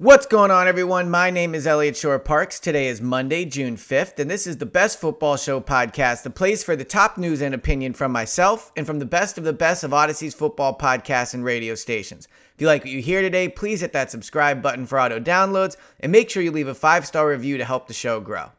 What's 0.00 0.26
going 0.26 0.52
on, 0.52 0.68
everyone? 0.68 1.10
My 1.10 1.28
name 1.28 1.56
is 1.56 1.66
Eliot 1.66 1.96
Shorr-Parks. 1.96 2.60
Today 2.60 2.86
is 2.86 3.00
Monday, 3.00 3.44
June 3.44 3.74
5th, 3.74 4.20
and 4.20 4.30
this 4.30 4.46
is 4.46 4.58
the 4.58 4.64
Best 4.64 5.00
Football 5.00 5.36
Show 5.36 5.60
podcast, 5.60 6.22
the 6.22 6.30
place 6.30 6.62
for 6.62 6.76
the 6.76 6.84
top 6.84 7.18
news 7.18 7.42
and 7.42 7.52
opinion 7.52 7.92
from 7.94 8.12
myself 8.12 8.70
and 8.76 8.86
from 8.86 9.00
the 9.00 9.04
best 9.04 9.38
of 9.38 9.42
the 9.42 9.52
best 9.52 9.82
of 9.82 9.90
Audacy's 9.90 10.36
football 10.36 10.78
podcasts 10.78 11.34
and 11.34 11.44
radio 11.44 11.74
stations. 11.74 12.28
If 12.54 12.60
you 12.60 12.68
like 12.68 12.82
what 12.82 12.92
you 12.92 13.02
hear 13.02 13.22
today, 13.22 13.48
please 13.48 13.80
hit 13.80 13.92
that 13.92 14.12
subscribe 14.12 14.62
button 14.62 14.86
for 14.86 15.00
auto 15.00 15.18
downloads 15.18 15.76
and 15.98 16.12
make 16.12 16.30
sure 16.30 16.44
you 16.44 16.52
leave 16.52 16.68
a 16.68 16.76
five 16.76 17.04
star 17.04 17.28
review 17.28 17.58
to 17.58 17.64
help 17.64 17.88
the 17.88 17.92
show 17.92 18.20
grow. 18.20 18.52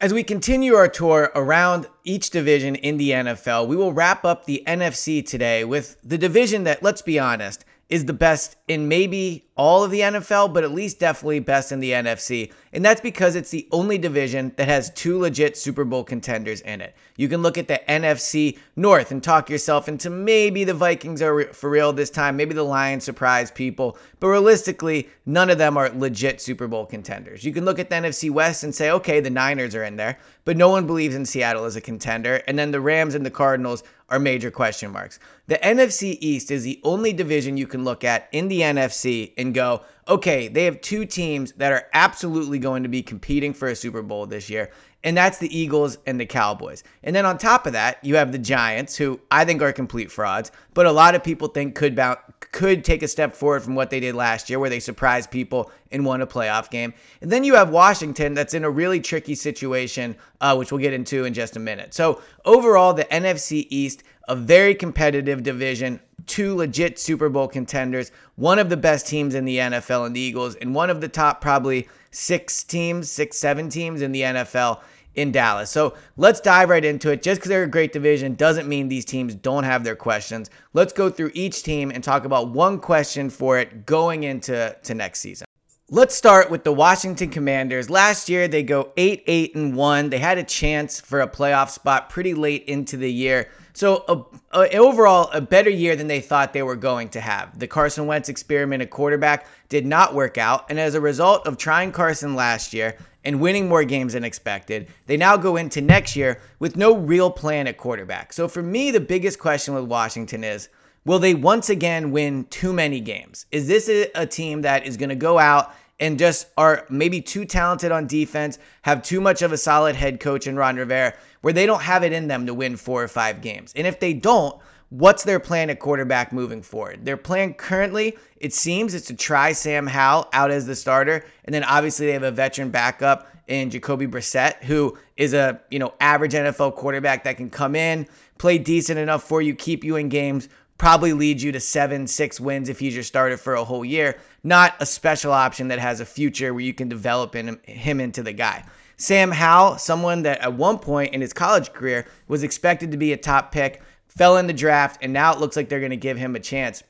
As 0.00 0.12
we 0.12 0.24
continue 0.24 0.74
our 0.74 0.88
tour 0.88 1.30
around 1.36 1.86
each 2.02 2.30
division 2.30 2.74
in 2.74 2.96
the 2.96 3.10
NFL, 3.10 3.68
we 3.68 3.76
will 3.76 3.92
wrap 3.92 4.24
up 4.24 4.46
the 4.46 4.64
NFC 4.66 5.24
today 5.24 5.64
with 5.64 5.98
the 6.02 6.18
division 6.18 6.64
that, 6.64 6.82
let's 6.82 7.02
be 7.02 7.20
honest, 7.20 7.64
is 7.92 8.06
the 8.06 8.12
best 8.14 8.56
in 8.72 8.88
maybe 8.88 9.44
all 9.54 9.84
of 9.84 9.90
the 9.90 10.00
NFL, 10.00 10.52
but 10.52 10.64
at 10.64 10.72
least 10.72 10.98
definitely 10.98 11.38
best 11.38 11.72
in 11.72 11.78
the 11.78 11.90
NFC. 11.90 12.50
And 12.72 12.84
that's 12.84 13.02
because 13.02 13.36
it's 13.36 13.50
the 13.50 13.68
only 13.70 13.98
division 13.98 14.52
that 14.56 14.66
has 14.66 14.90
two 14.90 15.18
legit 15.18 15.58
Super 15.58 15.84
Bowl 15.84 16.02
contenders 16.02 16.62
in 16.62 16.80
it. 16.80 16.94
You 17.16 17.28
can 17.28 17.42
look 17.42 17.58
at 17.58 17.68
the 17.68 17.80
NFC 17.86 18.58
North 18.76 19.10
and 19.10 19.22
talk 19.22 19.50
yourself 19.50 19.88
into 19.88 20.08
maybe 20.08 20.64
the 20.64 20.72
Vikings 20.72 21.20
are 21.20 21.52
for 21.52 21.68
real 21.68 21.92
this 21.92 22.08
time, 22.08 22.36
maybe 22.36 22.54
the 22.54 22.62
Lions 22.62 23.04
surprise 23.04 23.50
people, 23.50 23.98
but 24.20 24.28
realistically, 24.28 25.08
none 25.26 25.50
of 25.50 25.58
them 25.58 25.76
are 25.76 25.90
legit 25.90 26.40
Super 26.40 26.66
Bowl 26.66 26.86
contenders. 26.86 27.44
You 27.44 27.52
can 27.52 27.66
look 27.66 27.78
at 27.78 27.90
the 27.90 27.96
NFC 27.96 28.30
West 28.30 28.64
and 28.64 28.74
say, 28.74 28.90
okay, 28.90 29.20
the 29.20 29.30
Niners 29.30 29.74
are 29.74 29.84
in 29.84 29.96
there, 29.96 30.18
but 30.46 30.56
no 30.56 30.70
one 30.70 30.86
believes 30.86 31.14
in 31.14 31.26
Seattle 31.26 31.66
as 31.66 31.76
a 31.76 31.80
contender. 31.80 32.42
And 32.46 32.58
then 32.58 32.70
the 32.70 32.80
Rams 32.80 33.14
and 33.14 33.24
the 33.24 33.30
Cardinals 33.30 33.84
are 34.08 34.18
major 34.18 34.50
question 34.50 34.92
marks. 34.92 35.18
The 35.46 35.58
NFC 35.58 36.18
East 36.20 36.50
is 36.50 36.64
the 36.64 36.80
only 36.84 37.12
division 37.12 37.56
you 37.56 37.66
can 37.66 37.84
look 37.84 38.04
at 38.04 38.28
in 38.32 38.48
the 38.48 38.61
NFC 38.62 39.32
and 39.36 39.54
go, 39.54 39.82
okay, 40.08 40.48
they 40.48 40.64
have 40.64 40.80
two 40.80 41.04
teams 41.04 41.52
that 41.52 41.72
are 41.72 41.86
absolutely 41.92 42.58
going 42.58 42.82
to 42.82 42.88
be 42.88 43.02
competing 43.02 43.52
for 43.52 43.68
a 43.68 43.76
Super 43.76 44.02
Bowl 44.02 44.26
this 44.26 44.50
year, 44.50 44.70
and 45.04 45.16
that's 45.16 45.38
the 45.38 45.56
Eagles 45.56 45.98
and 46.06 46.18
the 46.18 46.26
Cowboys. 46.26 46.84
And 47.02 47.14
then 47.14 47.26
on 47.26 47.38
top 47.38 47.66
of 47.66 47.72
that, 47.72 48.02
you 48.04 48.16
have 48.16 48.32
the 48.32 48.38
Giants, 48.38 48.96
who 48.96 49.20
I 49.30 49.44
think 49.44 49.62
are 49.62 49.72
complete 49.72 50.10
frauds, 50.10 50.50
but 50.74 50.86
a 50.86 50.92
lot 50.92 51.14
of 51.14 51.22
people 51.22 51.48
think 51.48 51.74
could 51.74 51.94
bounce, 51.94 52.20
could 52.52 52.84
take 52.84 53.02
a 53.02 53.08
step 53.08 53.34
forward 53.34 53.62
from 53.62 53.74
what 53.74 53.90
they 53.90 54.00
did 54.00 54.14
last 54.14 54.48
year, 54.48 54.58
where 54.58 54.70
they 54.70 54.80
surprised 54.80 55.30
people 55.30 55.70
and 55.90 56.04
won 56.04 56.20
a 56.20 56.26
playoff 56.26 56.70
game. 56.70 56.94
And 57.20 57.30
then 57.30 57.44
you 57.44 57.54
have 57.54 57.70
Washington, 57.70 58.34
that's 58.34 58.54
in 58.54 58.64
a 58.64 58.70
really 58.70 59.00
tricky 59.00 59.34
situation, 59.34 60.16
uh, 60.40 60.54
which 60.56 60.72
we'll 60.72 60.80
get 60.80 60.92
into 60.92 61.24
in 61.24 61.34
just 61.34 61.56
a 61.56 61.60
minute. 61.60 61.94
So 61.94 62.20
overall, 62.44 62.94
the 62.94 63.04
NFC 63.04 63.66
East 63.70 64.02
a 64.28 64.36
very 64.36 64.74
competitive 64.74 65.42
division, 65.42 66.00
two 66.26 66.54
legit 66.54 66.98
Super 66.98 67.28
Bowl 67.28 67.48
contenders, 67.48 68.12
one 68.36 68.58
of 68.58 68.68
the 68.68 68.76
best 68.76 69.06
teams 69.06 69.34
in 69.34 69.44
the 69.44 69.58
NFL 69.58 70.06
and 70.06 70.16
the 70.16 70.20
Eagles, 70.20 70.54
and 70.56 70.74
one 70.74 70.90
of 70.90 71.00
the 71.00 71.08
top 71.08 71.40
probably 71.40 71.88
six 72.10 72.64
teams, 72.64 73.10
six, 73.10 73.36
seven 73.38 73.68
teams 73.68 74.02
in 74.02 74.12
the 74.12 74.22
NFL 74.22 74.80
in 75.14 75.30
Dallas. 75.30 75.70
So 75.70 75.94
let's 76.16 76.40
dive 76.40 76.70
right 76.70 76.84
into 76.84 77.10
it. 77.10 77.22
Just 77.22 77.40
because 77.40 77.50
they're 77.50 77.64
a 77.64 77.68
great 77.68 77.92
division 77.92 78.34
doesn't 78.34 78.68
mean 78.68 78.88
these 78.88 79.04
teams 79.04 79.34
don't 79.34 79.64
have 79.64 79.84
their 79.84 79.96
questions. 79.96 80.50
Let's 80.72 80.92
go 80.92 81.10
through 81.10 81.32
each 81.34 81.62
team 81.62 81.90
and 81.90 82.02
talk 82.02 82.24
about 82.24 82.48
one 82.48 82.78
question 82.78 83.28
for 83.28 83.58
it 83.58 83.84
going 83.84 84.22
into 84.22 84.76
to 84.82 84.94
next 84.94 85.20
season. 85.20 85.46
Let's 85.94 86.14
start 86.14 86.50
with 86.50 86.64
the 86.64 86.72
Washington 86.72 87.28
Commanders. 87.28 87.90
Last 87.90 88.30
year 88.30 88.48
they 88.48 88.62
go 88.62 88.94
8 88.96 89.24
8 89.26 89.54
and 89.56 89.76
1. 89.76 90.08
They 90.08 90.18
had 90.18 90.38
a 90.38 90.42
chance 90.42 90.98
for 90.98 91.20
a 91.20 91.28
playoff 91.28 91.68
spot 91.68 92.08
pretty 92.08 92.32
late 92.32 92.64
into 92.64 92.96
the 92.96 93.12
year. 93.12 93.50
So 93.74 94.02
a, 94.08 94.58
a, 94.58 94.78
overall, 94.78 95.28
a 95.34 95.42
better 95.42 95.68
year 95.68 95.94
than 95.94 96.06
they 96.06 96.22
thought 96.22 96.54
they 96.54 96.62
were 96.62 96.76
going 96.76 97.10
to 97.10 97.20
have. 97.20 97.58
The 97.58 97.66
Carson 97.66 98.06
Wentz 98.06 98.30
experiment 98.30 98.80
at 98.80 98.88
quarterback 98.88 99.46
did 99.68 99.84
not 99.84 100.14
work 100.14 100.38
out, 100.38 100.64
and 100.70 100.80
as 100.80 100.94
a 100.94 101.00
result 101.02 101.46
of 101.46 101.58
trying 101.58 101.92
Carson 101.92 102.34
last 102.34 102.72
year 102.72 102.96
and 103.24 103.38
winning 103.38 103.68
more 103.68 103.84
games 103.84 104.14
than 104.14 104.24
expected, 104.24 104.88
they 105.04 105.18
now 105.18 105.36
go 105.36 105.56
into 105.56 105.82
next 105.82 106.16
year 106.16 106.40
with 106.58 106.74
no 106.74 106.96
real 106.96 107.30
plan 107.30 107.66
at 107.66 107.76
quarterback. 107.76 108.32
So 108.32 108.48
for 108.48 108.62
me, 108.62 108.92
the 108.92 109.00
biggest 109.00 109.38
question 109.38 109.74
with 109.74 109.84
Washington 109.84 110.42
is. 110.42 110.70
Will 111.04 111.18
they 111.18 111.34
once 111.34 111.68
again 111.68 112.12
win 112.12 112.44
too 112.44 112.72
many 112.72 113.00
games? 113.00 113.46
Is 113.50 113.66
this 113.66 113.90
a 114.14 114.24
team 114.24 114.62
that 114.62 114.86
is 114.86 114.96
going 114.96 115.08
to 115.08 115.16
go 115.16 115.36
out 115.36 115.74
and 116.02 116.18
just 116.18 116.48
are 116.58 116.84
maybe 116.90 117.20
too 117.20 117.44
talented 117.44 117.92
on 117.92 118.08
defense, 118.08 118.58
have 118.82 119.04
too 119.04 119.20
much 119.20 119.40
of 119.40 119.52
a 119.52 119.56
solid 119.56 119.94
head 119.94 120.18
coach 120.18 120.48
in 120.48 120.56
Ron 120.56 120.74
Rivera, 120.74 121.14
where 121.42 121.52
they 121.52 121.64
don't 121.64 121.80
have 121.80 122.02
it 122.02 122.12
in 122.12 122.26
them 122.26 122.44
to 122.46 122.52
win 122.52 122.76
four 122.76 123.04
or 123.04 123.08
five 123.08 123.40
games. 123.40 123.72
And 123.76 123.86
if 123.86 124.00
they 124.00 124.12
don't, 124.12 124.60
what's 124.88 125.22
their 125.22 125.38
plan 125.38 125.70
at 125.70 125.78
quarterback 125.78 126.32
moving 126.32 126.60
forward? 126.60 127.04
Their 127.04 127.16
plan 127.16 127.54
currently, 127.54 128.18
it 128.38 128.52
seems, 128.52 128.94
is 128.94 129.02
to 129.06 129.14
try 129.14 129.52
Sam 129.52 129.86
Howell 129.86 130.28
out 130.32 130.50
as 130.50 130.66
the 130.66 130.74
starter, 130.74 131.24
and 131.44 131.54
then 131.54 131.62
obviously 131.62 132.06
they 132.06 132.12
have 132.14 132.24
a 132.24 132.32
veteran 132.32 132.70
backup 132.70 133.28
in 133.46 133.70
Jacoby 133.70 134.08
Brissett, 134.08 134.60
who 134.64 134.98
is 135.16 135.34
a 135.34 135.60
you 135.70 135.78
know 135.78 135.94
average 136.00 136.32
NFL 136.32 136.74
quarterback 136.74 137.22
that 137.22 137.36
can 137.36 137.48
come 137.48 137.76
in, 137.76 138.08
play 138.38 138.58
decent 138.58 138.98
enough 138.98 139.22
for 139.22 139.40
you, 139.40 139.54
keep 139.54 139.84
you 139.84 139.94
in 139.94 140.08
games, 140.08 140.48
probably 140.78 141.12
lead 141.12 141.40
you 141.40 141.52
to 141.52 141.60
seven, 141.60 142.06
six 142.06 142.40
wins 142.40 142.68
if 142.68 142.78
he's 142.78 142.94
your 142.94 143.04
starter 143.04 143.36
for 143.36 143.54
a 143.54 143.64
whole 143.64 143.84
year, 143.84 144.18
not 144.42 144.74
a 144.80 144.86
special 144.86 145.32
option 145.32 145.68
that 145.68 145.78
has 145.78 146.00
a 146.00 146.04
future 146.04 146.52
where 146.52 146.64
you 146.64 146.74
can 146.74 146.88
develop 146.88 147.36
in 147.36 147.58
him 147.64 148.00
into 148.00 148.22
the 148.22 148.32
guy. 148.32 148.64
Sam 148.96 149.30
Howell, 149.32 149.78
someone 149.78 150.22
that 150.22 150.40
at 150.40 150.54
one 150.54 150.78
point 150.78 151.14
in 151.14 151.20
his 151.20 151.32
college 151.32 151.72
career 151.72 152.06
was 152.28 152.42
expected 152.42 152.90
to 152.92 152.96
be 152.96 153.12
a 153.12 153.16
top 153.16 153.50
pick, 153.52 153.82
fell 154.06 154.36
in 154.36 154.46
the 154.46 154.52
draft, 154.52 154.98
and 155.02 155.12
now 155.12 155.32
it 155.32 155.40
looks 155.40 155.56
like 155.56 155.68
they're 155.68 155.80
going 155.80 155.90
to 155.90 155.96
give 155.96 156.16
him 156.16 156.36
a 156.36 156.40
chance. 156.40 156.82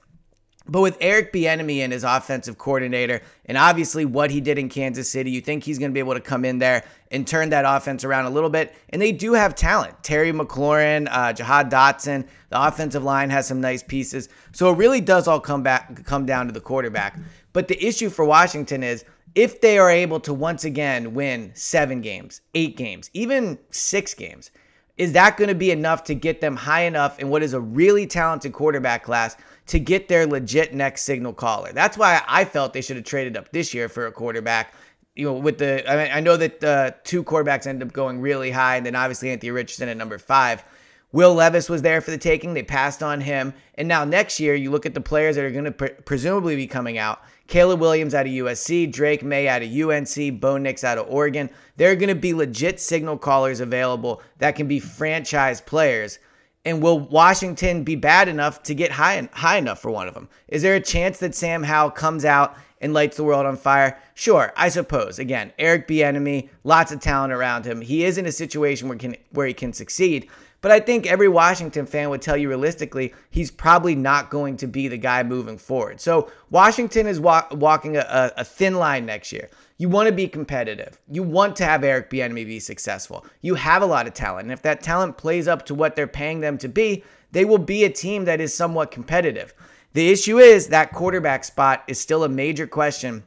But 0.67 0.81
with 0.81 0.97
Eric 1.01 1.33
Bieniemy 1.33 1.79
and 1.79 1.93
his 1.93 2.05
offensive 2.05 2.59
coordinator, 2.59 3.21
and 3.47 3.59
obviously 3.59 4.05
what 4.05 4.31
he 4.31 4.41
did 4.41 4.59
in 4.59 4.69
Kansas 4.69 5.11
City, 5.11 5.31
you 5.31 5.41
think 5.41 5.65
he's 5.65 5.79
going 5.79 5.91
to 5.91 5.95
be 5.95 6.01
able 6.01 6.15
to 6.15 6.21
come 6.21 6.45
in 6.45 6.59
there 6.59 6.85
and 7.11 7.27
turn 7.27 7.51
that 7.51 7.65
offense 7.67 8.05
around 8.05 8.27
a 8.27 8.31
little 8.31 8.51
bit. 8.51 8.75
And 8.91 9.03
they 9.03 9.13
do 9.13 9.33
have 9.33 9.55
talent. 9.55 10.03
Terry 10.03 10.33
McLaurin, 10.33 11.09
uh, 11.11 11.33
Jahan 11.33 11.69
Dotson, 11.69 12.27
the 12.51 12.67
offensive 12.67 13.03
line 13.03 13.31
has 13.31 13.47
some 13.47 13.61
nice 13.61 13.83
pieces. 13.83 14.29
So 14.53 14.73
it 14.73 14.77
really 14.77 15.01
does 15.01 15.29
all 15.29 15.41
come 15.41 15.63
back 15.63 16.05
come 16.05 16.27
down 16.27 16.47
to 16.47 16.53
the 16.53 16.61
quarterback. 16.61 17.19
But 17.53 17.69
the 17.69 17.85
issue 17.85 18.09
for 18.09 18.25
Washington 18.25 18.83
is 18.83 19.05
if 19.35 19.61
they 19.61 19.79
are 19.79 19.91
able 19.91 20.21
to 20.21 20.35
once 20.35 20.65
again 20.65 21.15
win 21.15 21.53
seven 21.55 22.01
games, 22.01 22.41
eight 22.55 22.77
games, 22.77 23.11
even 23.15 23.59
six 23.71 24.15
games, 24.15 24.51
is 24.99 25.13
that 25.13 25.37
going 25.37 25.49
to 25.49 25.55
be 25.55 25.71
enough 25.71 26.05
to 26.05 26.15
get 26.15 26.41
them 26.41 26.55
high 26.55 26.83
enough 26.83 27.19
in 27.19 27.29
what 27.31 27.43
is 27.43 27.55
a 27.55 27.61
really 27.61 28.07
talented 28.07 28.53
quarterback 28.53 29.03
class 29.03 29.37
to 29.67 29.79
get 29.79 30.09
their 30.09 30.27
legit 30.27 30.75
next 30.75 31.03
signal 31.03 31.33
caller? 31.33 31.73
That's 31.73 31.97
why 31.97 32.23
I 32.27 32.45
felt 32.45 32.73
they 32.73 32.83
should 32.83 32.97
have 32.97 33.05
traded 33.05 33.37
up 33.37 33.51
this 33.53 33.73
year 33.73 33.89
for 33.89 34.07
a 34.07 34.13
quarterback. 34.13 34.75
You 35.15 35.27
know, 35.27 35.35
with 35.35 35.59
the 35.59 35.89
I, 35.91 35.97
mean, 35.97 36.13
I 36.13 36.21
know 36.21 36.37
that 36.37 36.65
uh, 36.65 36.91
two 37.05 37.23
quarterbacks 37.23 37.67
ended 37.67 37.87
up 37.87 37.93
going 37.93 38.21
really 38.21 38.51
high, 38.51 38.77
and 38.77 38.87
then 38.87 38.97
obviously 38.97 39.31
Anthony 39.31 39.51
Richardson 39.51 39.89
at 39.89 39.97
number 39.97 40.19
five. 40.19 40.65
Will 41.13 41.35
Levis 41.35 41.69
was 41.69 41.83
there 41.83 42.01
for 42.01 42.11
the 42.11 42.19
taking. 42.19 42.55
They 42.55 42.63
passed 42.63 43.03
on 43.03 43.21
him. 43.21 43.53
And 43.75 43.87
now 43.87 44.05
next 44.05 44.41
year, 44.41 44.55
you 44.55 44.71
look 44.71 44.87
at 44.87 44.95
the 44.95 45.01
players 45.01 45.37
that 45.37 45.45
are 45.45 45.51
going 45.51 45.65
to 45.65 45.73
pre- 45.73 45.91
presumably 45.91 46.57
be 46.57 46.67
coming 46.67 46.97
out. 46.97 47.21
Caleb 47.49 47.81
Williams 47.81 48.15
out 48.15 48.25
of 48.25 48.33
USC, 48.33 48.91
Drake 48.91 49.23
Maye 49.23 49.47
out 49.47 49.63
of 49.63 49.71
UNC, 49.71 50.41
Bo 50.41 50.57
Nix 50.57 50.85
out 50.85 50.97
of 50.97 51.07
Oregon. 51.11 51.51
There 51.77 51.91
are 51.93 51.97
going 51.97 52.09
to 52.09 52.15
be 52.15 52.33
legit 52.33 52.81
signal 52.81 53.19
callers 53.19 53.61
available 53.61 54.23
that 54.39 54.57
can 54.57 54.67
be 54.67 54.81
franchise 54.81 55.61
players. 55.61 56.19
And 56.65 56.81
will 56.81 57.01
Washington 57.01 57.83
be 57.83 57.97
bad 57.97 58.29
enough 58.29 58.63
to 58.65 58.75
get 58.75 58.93
high 58.93 59.29
high 59.33 59.57
enough 59.57 59.81
for 59.81 59.91
one 59.91 60.07
of 60.07 60.15
them? 60.15 60.29
Is 60.49 60.63
there 60.63 60.77
a 60.77 60.81
chance 60.81 61.19
that 61.19 61.35
Sam 61.35 61.65
Howell 61.65 61.91
comes 61.91 62.25
out 62.25 62.57
and 62.81 62.93
lights 62.93 63.17
the 63.17 63.25
world 63.25 63.47
on 63.47 63.57
fire? 63.57 63.99
Sure, 64.15 64.53
I 64.57 64.69
suppose. 64.69 65.19
Again, 65.19 65.53
Eric 65.59 65.89
Bieniemy, 65.89 66.49
lots 66.63 66.93
of 66.93 67.01
talent 67.01 67.33
around 67.33 67.65
him. 67.65 67.81
He 67.81 68.05
is 68.05 68.17
in 68.17 68.27
a 68.27 68.33
situation 68.33 68.89
where 68.89 68.99
can 68.99 69.17
where 69.31 69.47
he 69.47 69.55
can 69.55 69.73
succeed. 69.73 70.29
But 70.63 70.71
I 70.71 70.81
think 70.81 71.07
every 71.07 71.29
Washington 71.29 71.87
fan 71.87 72.09
would 72.09 72.23
tell 72.23 72.37
you 72.37 72.49
realistically, 72.49 73.13
he's 73.31 73.51
probably 73.51 73.95
not 73.95 74.31
going 74.31 74.57
to 74.59 74.67
be 74.67 74.89
the 74.89 74.97
guy 74.97 75.23
moving 75.25 75.59
forward. 75.59 76.01
So 76.01 76.31
Washington 76.51 77.07
is 77.07 77.21
wa- 77.21 77.47
walking 77.51 77.97
a, 77.97 78.33
a 78.37 78.45
thin 78.45 78.77
line 78.77 79.05
next 79.05 79.33
year. 79.33 79.51
You 79.79 79.89
want 79.89 80.09
to 80.09 80.15
be 80.15 80.29
competitive. 80.29 81.01
You 81.11 81.25
want 81.25 81.57
to 81.57 81.65
have 81.65 81.83
Eric 81.83 82.09
Bieniemy 82.09 82.47
be 82.47 82.61
successful. 82.61 83.27
You 83.41 83.57
have 83.57 83.83
a 83.83 83.87
lot 83.87 84.07
of 84.07 84.15
talent, 84.15 84.45
and 84.45 84.53
if 84.53 84.63
that 84.63 84.83
talent 84.83 85.19
plays 85.19 85.49
up 85.49 85.67
to 85.67 85.75
what 85.75 85.97
they're 85.97 86.07
paying 86.07 86.39
them 86.39 86.57
to 86.59 86.69
be, 86.69 87.03
they 87.33 87.45
will 87.45 87.59
be 87.59 87.83
a 87.83 87.91
team 87.91 88.25
that 88.27 88.41
is 88.41 88.55
somewhat 88.55 88.93
competitive. 88.93 89.55
The 89.95 90.11
issue 90.11 90.39
is 90.39 90.69
that 90.69 90.93
quarterback 90.93 91.43
spot 91.43 91.83
is 91.89 92.01
still 92.01 92.23
a 92.23 92.29
major 92.29 92.69
question. 92.69 93.25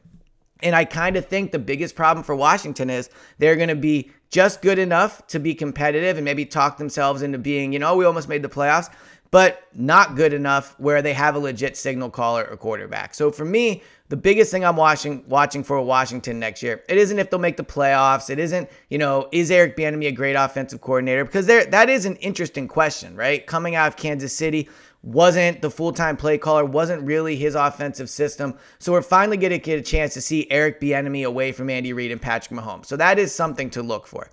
And 0.61 0.73
I 0.73 0.85
kind 0.85 1.17
of 1.17 1.25
think 1.25 1.51
the 1.51 1.59
biggest 1.59 1.95
problem 1.95 2.23
for 2.23 2.35
Washington 2.35 2.89
is 2.89 3.09
they're 3.37 3.57
going 3.57 3.69
to 3.69 3.75
be 3.75 4.11
just 4.29 4.61
good 4.61 4.79
enough 4.79 5.25
to 5.27 5.39
be 5.39 5.53
competitive 5.53 6.17
and 6.17 6.25
maybe 6.25 6.45
talk 6.45 6.77
themselves 6.77 7.21
into 7.21 7.37
being, 7.37 7.71
you 7.73 7.79
know, 7.79 7.95
we 7.95 8.05
almost 8.05 8.27
made 8.27 8.41
the 8.41 8.49
playoffs, 8.49 8.89
but 9.31 9.63
not 9.73 10.15
good 10.15 10.33
enough 10.33 10.79
where 10.79 11.01
they 11.01 11.13
have 11.13 11.35
a 11.35 11.39
legit 11.39 11.77
signal 11.77 12.09
caller 12.09 12.47
or 12.49 12.57
quarterback. 12.57 13.13
So 13.13 13.31
for 13.31 13.45
me, 13.45 13.81
the 14.07 14.17
biggest 14.17 14.51
thing 14.51 14.63
I'm 14.63 14.75
watching 14.75 15.23
watching 15.27 15.63
for 15.63 15.81
Washington 15.81 16.39
next 16.39 16.61
year, 16.61 16.83
it 16.87 16.97
isn't 16.97 17.17
if 17.17 17.29
they'll 17.29 17.39
make 17.39 17.57
the 17.57 17.63
playoffs. 17.63 18.29
It 18.29 18.37
isn't, 18.37 18.69
you 18.89 18.97
know, 18.97 19.27
is 19.31 19.49
Eric 19.49 19.75
Bieniemy 19.75 20.07
a 20.07 20.11
great 20.11 20.35
offensive 20.35 20.79
coordinator? 20.81 21.25
Because 21.25 21.47
there 21.47 21.65
that 21.65 21.89
is 21.89 22.05
an 22.05 22.15
interesting 22.17 22.67
question, 22.67 23.15
right? 23.15 23.45
Coming 23.47 23.75
out 23.75 23.87
of 23.87 23.95
Kansas 23.95 24.35
City, 24.35 24.69
wasn't 25.05 25.61
the 25.61 25.69
full 25.69 25.93
time 25.93 26.17
play 26.17 26.37
caller, 26.37 26.65
wasn't 26.65 27.03
really 27.03 27.35
his 27.35 27.55
offensive 27.55 28.09
system. 28.09 28.57
So 28.79 28.91
we're 28.91 29.03
finally 29.03 29.37
going 29.37 29.51
to 29.51 29.59
get 29.59 29.79
a 29.79 29.83
chance 29.83 30.13
to 30.15 30.21
see 30.21 30.49
Eric 30.49 30.81
Bieniemy 30.81 31.25
away 31.25 31.51
from 31.51 31.69
Andy 31.69 31.93
Reid 31.93 32.11
and 32.11 32.21
Patrick 32.21 32.59
Mahomes. 32.59 32.87
So 32.87 32.97
that 32.97 33.19
is 33.19 33.33
something 33.33 33.69
to 33.71 33.83
look 33.83 34.07
for. 34.07 34.29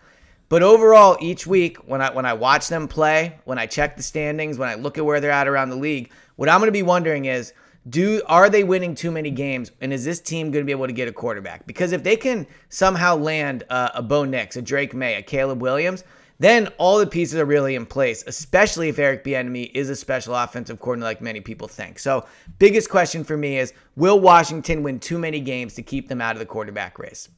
But 0.49 0.63
overall, 0.63 1.17
each 1.21 1.47
week 1.47 1.77
when 1.89 2.01
I 2.01 2.11
when 2.11 2.27
I 2.27 2.33
watch 2.33 2.69
them 2.69 2.89
play, 2.89 3.39
when 3.45 3.59
I 3.59 3.67
check 3.67 3.97
the 3.97 4.03
standings, 4.03 4.59
when 4.59 4.69
I 4.69 4.75
look 4.75 4.99
at 4.99 5.05
where 5.05 5.21
they're 5.21 5.31
at 5.31 5.47
around 5.47 5.71
the 5.71 5.77
league, 5.77 6.11
what 6.37 6.49
I'm 6.49 6.59
going 6.59 6.69
to 6.69 6.73
be 6.73 6.83
wondering 6.83 7.27
is 7.27 7.53
do 7.89 8.23
are 8.27 8.49
they 8.49 8.65
winning 8.65 8.95
too 8.95 9.11
many 9.11 9.31
games 9.31 9.73
and 9.81 9.93
is 9.93 10.05
this 10.05 10.21
team 10.21 10.51
going 10.51 10.63
to 10.63 10.67
be 10.67 10.73
able 10.73 10.87
to 10.87 10.93
get 10.93 11.09
a 11.09 11.13
quarterback 11.13 11.67
because 11.67 11.93
if 11.93 12.05
they 12.05 12.17
can 12.17 12.47
somehow 12.69 13.17
land 13.17 13.65
uh, 13.71 13.91
a 13.95 14.03
bo 14.03 14.25
nix 14.25 14.57
a 14.57 14.63
drake 14.63 14.95
maye 14.95 15.17
a 15.17 15.23
caleb 15.23 15.61
williams 15.61 16.05
then 16.39 16.69
all 16.79 16.99
the 16.99 17.07
pieces 17.07 17.39
are 17.39 17.45
really 17.45 17.75
in 17.75 17.87
place 17.87 18.25
especially 18.27 18.89
if 18.89 18.99
eric 18.99 19.25
bieniemy 19.25 19.71
is 19.75 19.91
a 19.91 19.97
special 19.97 20.35
offensive 20.35 20.81
coordinator 20.81 21.09
like 21.09 21.21
many 21.21 21.41
people 21.41 21.69
think 21.69 21.99
so 21.99 22.25
biggest 22.59 22.91
question 22.91 23.25
for 23.25 23.37
me 23.37 23.59
is 23.59 23.73
will 23.97 24.21
washington 24.21 24.83
win 24.83 24.99
too 24.99 25.19
many 25.19 25.41
games 25.41 25.75
to 25.75 25.83
keep 25.83 26.09
them 26.09 26.21
out 26.21 26.35
of 26.35 26.41
the 26.41 26.47
quarterback 26.47 26.99
race 26.99 27.29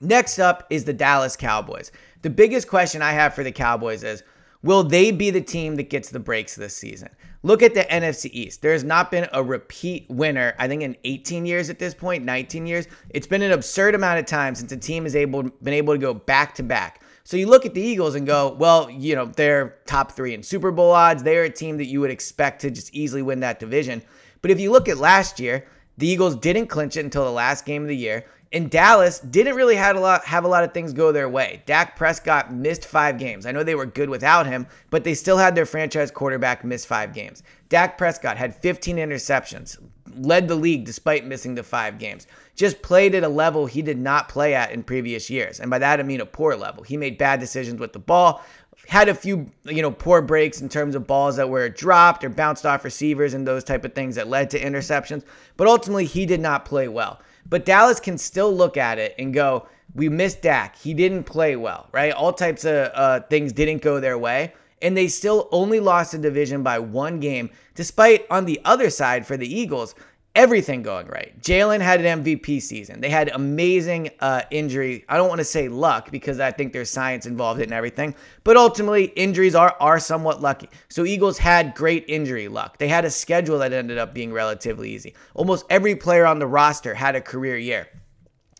next 0.00 0.38
up 0.38 0.66
is 0.70 0.84
the 0.84 0.92
dallas 0.92 1.36
cowboys 1.36 1.92
the 2.22 2.30
biggest 2.30 2.68
question 2.68 3.02
i 3.02 3.12
have 3.12 3.34
for 3.34 3.44
the 3.44 3.52
cowboys 3.52 4.02
is 4.02 4.22
Will 4.62 4.82
they 4.82 5.12
be 5.12 5.30
the 5.30 5.40
team 5.40 5.76
that 5.76 5.88
gets 5.88 6.10
the 6.10 6.18
breaks 6.18 6.56
this 6.56 6.76
season? 6.76 7.10
Look 7.44 7.62
at 7.62 7.74
the 7.74 7.84
NFC 7.84 8.28
East. 8.32 8.60
There 8.60 8.72
has 8.72 8.82
not 8.82 9.10
been 9.10 9.28
a 9.32 9.42
repeat 9.42 10.06
winner, 10.08 10.54
I 10.58 10.66
think, 10.66 10.82
in 10.82 10.96
18 11.04 11.46
years 11.46 11.70
at 11.70 11.78
this 11.78 11.94
point, 11.94 12.24
19 12.24 12.66
years. 12.66 12.88
It's 13.10 13.28
been 13.28 13.42
an 13.42 13.52
absurd 13.52 13.94
amount 13.94 14.18
of 14.18 14.26
time 14.26 14.56
since 14.56 14.72
a 14.72 14.76
team 14.76 15.04
has 15.04 15.14
able 15.14 15.44
been 15.44 15.74
able 15.74 15.94
to 15.94 15.98
go 15.98 16.12
back 16.12 16.56
to 16.56 16.64
back. 16.64 17.02
So 17.28 17.36
you 17.36 17.46
look 17.46 17.66
at 17.66 17.74
the 17.74 17.82
Eagles 17.82 18.14
and 18.14 18.26
go, 18.26 18.56
well, 18.58 18.88
you 18.88 19.14
know, 19.14 19.26
they're 19.26 19.76
top 19.84 20.12
three 20.12 20.32
in 20.32 20.42
Super 20.42 20.70
Bowl 20.70 20.92
odds. 20.92 21.22
They're 21.22 21.44
a 21.44 21.50
team 21.50 21.76
that 21.76 21.84
you 21.84 22.00
would 22.00 22.10
expect 22.10 22.62
to 22.62 22.70
just 22.70 22.94
easily 22.94 23.20
win 23.20 23.40
that 23.40 23.60
division. 23.60 24.00
But 24.40 24.50
if 24.50 24.58
you 24.58 24.72
look 24.72 24.88
at 24.88 24.96
last 24.96 25.38
year, 25.38 25.66
the 25.98 26.08
Eagles 26.08 26.36
didn't 26.36 26.68
clinch 26.68 26.96
it 26.96 27.04
until 27.04 27.26
the 27.26 27.30
last 27.30 27.66
game 27.66 27.82
of 27.82 27.88
the 27.88 27.94
year. 27.94 28.24
And 28.50 28.70
Dallas 28.70 29.20
didn't 29.20 29.56
really 29.56 29.76
have 29.76 29.94
a 29.94 30.00
lot 30.00 30.24
have 30.24 30.44
a 30.44 30.48
lot 30.48 30.64
of 30.64 30.72
things 30.72 30.94
go 30.94 31.12
their 31.12 31.28
way. 31.28 31.62
Dak 31.66 31.96
Prescott 31.96 32.50
missed 32.50 32.86
five 32.86 33.18
games. 33.18 33.44
I 33.44 33.52
know 33.52 33.62
they 33.62 33.74
were 33.74 33.84
good 33.84 34.08
without 34.08 34.46
him, 34.46 34.66
but 34.88 35.04
they 35.04 35.12
still 35.12 35.36
had 35.36 35.54
their 35.54 35.66
franchise 35.66 36.10
quarterback 36.10 36.64
miss 36.64 36.86
five 36.86 37.12
games. 37.12 37.42
Dak 37.68 37.98
Prescott 37.98 38.38
had 38.38 38.54
15 38.54 38.96
interceptions, 38.96 39.76
led 40.16 40.48
the 40.48 40.54
league 40.54 40.84
despite 40.84 41.26
missing 41.26 41.54
the 41.54 41.62
five 41.62 41.98
games. 41.98 42.26
Just 42.56 42.82
played 42.82 43.14
at 43.14 43.24
a 43.24 43.28
level 43.28 43.66
he 43.66 43.82
did 43.82 43.98
not 43.98 44.28
play 44.28 44.54
at 44.54 44.72
in 44.72 44.82
previous 44.82 45.28
years. 45.30 45.60
And 45.60 45.70
by 45.70 45.78
that 45.78 46.00
I 46.00 46.02
mean 46.02 46.20
a 46.20 46.26
poor 46.26 46.56
level. 46.56 46.82
He 46.82 46.96
made 46.96 47.18
bad 47.18 47.40
decisions 47.40 47.80
with 47.80 47.92
the 47.92 47.98
ball, 47.98 48.42
had 48.86 49.08
a 49.08 49.14
few, 49.14 49.50
you 49.64 49.82
know, 49.82 49.90
poor 49.90 50.22
breaks 50.22 50.60
in 50.60 50.68
terms 50.68 50.94
of 50.94 51.06
balls 51.06 51.36
that 51.36 51.48
were 51.48 51.68
dropped 51.68 52.24
or 52.24 52.30
bounced 52.30 52.64
off 52.64 52.84
receivers 52.84 53.34
and 53.34 53.46
those 53.46 53.62
type 53.64 53.84
of 53.84 53.94
things 53.94 54.14
that 54.14 54.28
led 54.28 54.48
to 54.50 54.60
interceptions, 54.60 55.24
but 55.56 55.66
ultimately 55.66 56.06
he 56.06 56.24
did 56.24 56.40
not 56.40 56.64
play 56.64 56.88
well. 56.88 57.20
But 57.48 57.64
Dallas 57.64 58.00
can 58.00 58.16
still 58.18 58.54
look 58.54 58.76
at 58.76 58.98
it 58.98 59.14
and 59.18 59.34
go, 59.34 59.66
we 59.94 60.08
missed 60.08 60.42
Dak. 60.42 60.76
He 60.76 60.94
didn't 60.94 61.24
play 61.24 61.56
well, 61.56 61.88
right? 61.92 62.12
All 62.12 62.32
types 62.32 62.64
of 62.64 62.90
uh, 62.94 63.20
things 63.20 63.52
didn't 63.52 63.82
go 63.82 64.00
their 64.00 64.18
way. 64.18 64.54
And 64.82 64.96
they 64.96 65.08
still 65.08 65.48
only 65.52 65.80
lost 65.80 66.12
the 66.12 66.18
division 66.18 66.62
by 66.62 66.78
one 66.78 67.20
game, 67.20 67.50
despite 67.74 68.26
on 68.30 68.44
the 68.44 68.60
other 68.64 68.90
side 68.90 69.26
for 69.26 69.36
the 69.36 69.52
Eagles, 69.52 69.94
everything 70.38 70.82
going 70.82 71.08
right. 71.08 71.38
Jalen 71.42 71.80
had 71.80 72.00
an 72.00 72.22
MVP 72.22 72.62
season. 72.62 73.00
They 73.00 73.10
had 73.10 73.28
amazing 73.34 74.10
uh, 74.20 74.42
injury. 74.52 75.04
I 75.08 75.16
don't 75.16 75.28
want 75.28 75.40
to 75.40 75.44
say 75.44 75.68
luck 75.68 76.12
because 76.12 76.38
I 76.38 76.52
think 76.52 76.72
there's 76.72 76.90
science 76.90 77.26
involved 77.26 77.60
in 77.60 77.72
everything, 77.72 78.14
but 78.44 78.56
ultimately 78.56 79.06
injuries 79.16 79.56
are 79.56 79.76
are 79.80 79.98
somewhat 79.98 80.40
lucky. 80.40 80.68
So 80.88 81.04
Eagles 81.04 81.38
had 81.38 81.74
great 81.74 82.04
injury 82.06 82.46
luck. 82.46 82.78
They 82.78 82.86
had 82.86 83.04
a 83.04 83.10
schedule 83.10 83.58
that 83.58 83.72
ended 83.72 83.98
up 83.98 84.14
being 84.14 84.32
relatively 84.32 84.90
easy. 84.90 85.14
Almost 85.34 85.66
every 85.70 85.96
player 85.96 86.24
on 86.24 86.38
the 86.38 86.46
roster 86.46 86.94
had 86.94 87.16
a 87.16 87.20
career 87.20 87.58
year. 87.58 87.88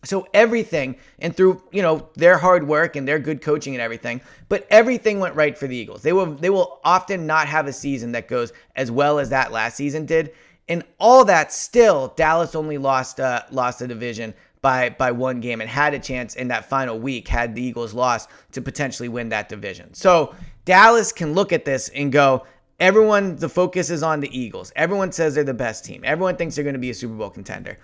So 0.04 0.28
everything, 0.32 0.96
and 1.18 1.36
through 1.36 1.60
you 1.72 1.82
know 1.82 2.08
their 2.14 2.38
hard 2.38 2.66
work 2.66 2.94
and 2.94 3.06
their 3.06 3.18
good 3.18 3.42
coaching 3.42 3.74
and 3.74 3.82
everything, 3.82 4.20
but 4.48 4.66
everything 4.70 5.18
went 5.18 5.34
right 5.34 5.58
for 5.58 5.66
the 5.66 5.76
Eagles. 5.76 6.02
They 6.02 6.12
will 6.12 6.34
they 6.34 6.50
will 6.50 6.80
often 6.84 7.26
not 7.26 7.48
have 7.48 7.66
a 7.66 7.72
season 7.72 8.12
that 8.12 8.28
goes 8.28 8.52
as 8.76 8.90
well 8.90 9.18
as 9.18 9.30
that 9.30 9.50
last 9.50 9.76
season 9.76 10.06
did. 10.06 10.32
And 10.68 10.84
all 11.00 11.24
that 11.24 11.52
still, 11.52 12.12
Dallas 12.16 12.54
only 12.54 12.78
lost 12.78 13.18
uh, 13.18 13.42
lost 13.50 13.82
a 13.82 13.88
division 13.88 14.34
by 14.60 14.90
by 14.90 15.10
one 15.10 15.40
game 15.40 15.60
and 15.60 15.68
had 15.68 15.94
a 15.94 15.98
chance 15.98 16.36
in 16.36 16.48
that 16.48 16.68
final 16.68 16.98
week 16.98 17.26
had 17.26 17.54
the 17.56 17.62
Eagles 17.62 17.92
lost 17.92 18.28
to 18.52 18.60
potentially 18.60 19.08
win 19.08 19.30
that 19.30 19.48
division. 19.48 19.94
So 19.94 20.34
Dallas 20.64 21.12
can 21.12 21.32
look 21.32 21.52
at 21.52 21.64
this 21.64 21.88
and 21.88 22.12
go, 22.12 22.46
everyone, 22.78 23.36
the 23.36 23.48
focus 23.48 23.90
is 23.90 24.02
on 24.02 24.20
the 24.20 24.38
Eagles. 24.38 24.72
Everyone 24.76 25.10
says 25.12 25.34
they're 25.34 25.44
the 25.44 25.54
best 25.54 25.84
team. 25.84 26.02
Everyone 26.04 26.36
thinks 26.36 26.54
they're 26.54 26.64
going 26.64 26.74
to 26.74 26.78
be 26.78 26.90
a 26.90 26.94
Super 26.94 27.14
Bowl 27.14 27.30
contender. 27.30 27.78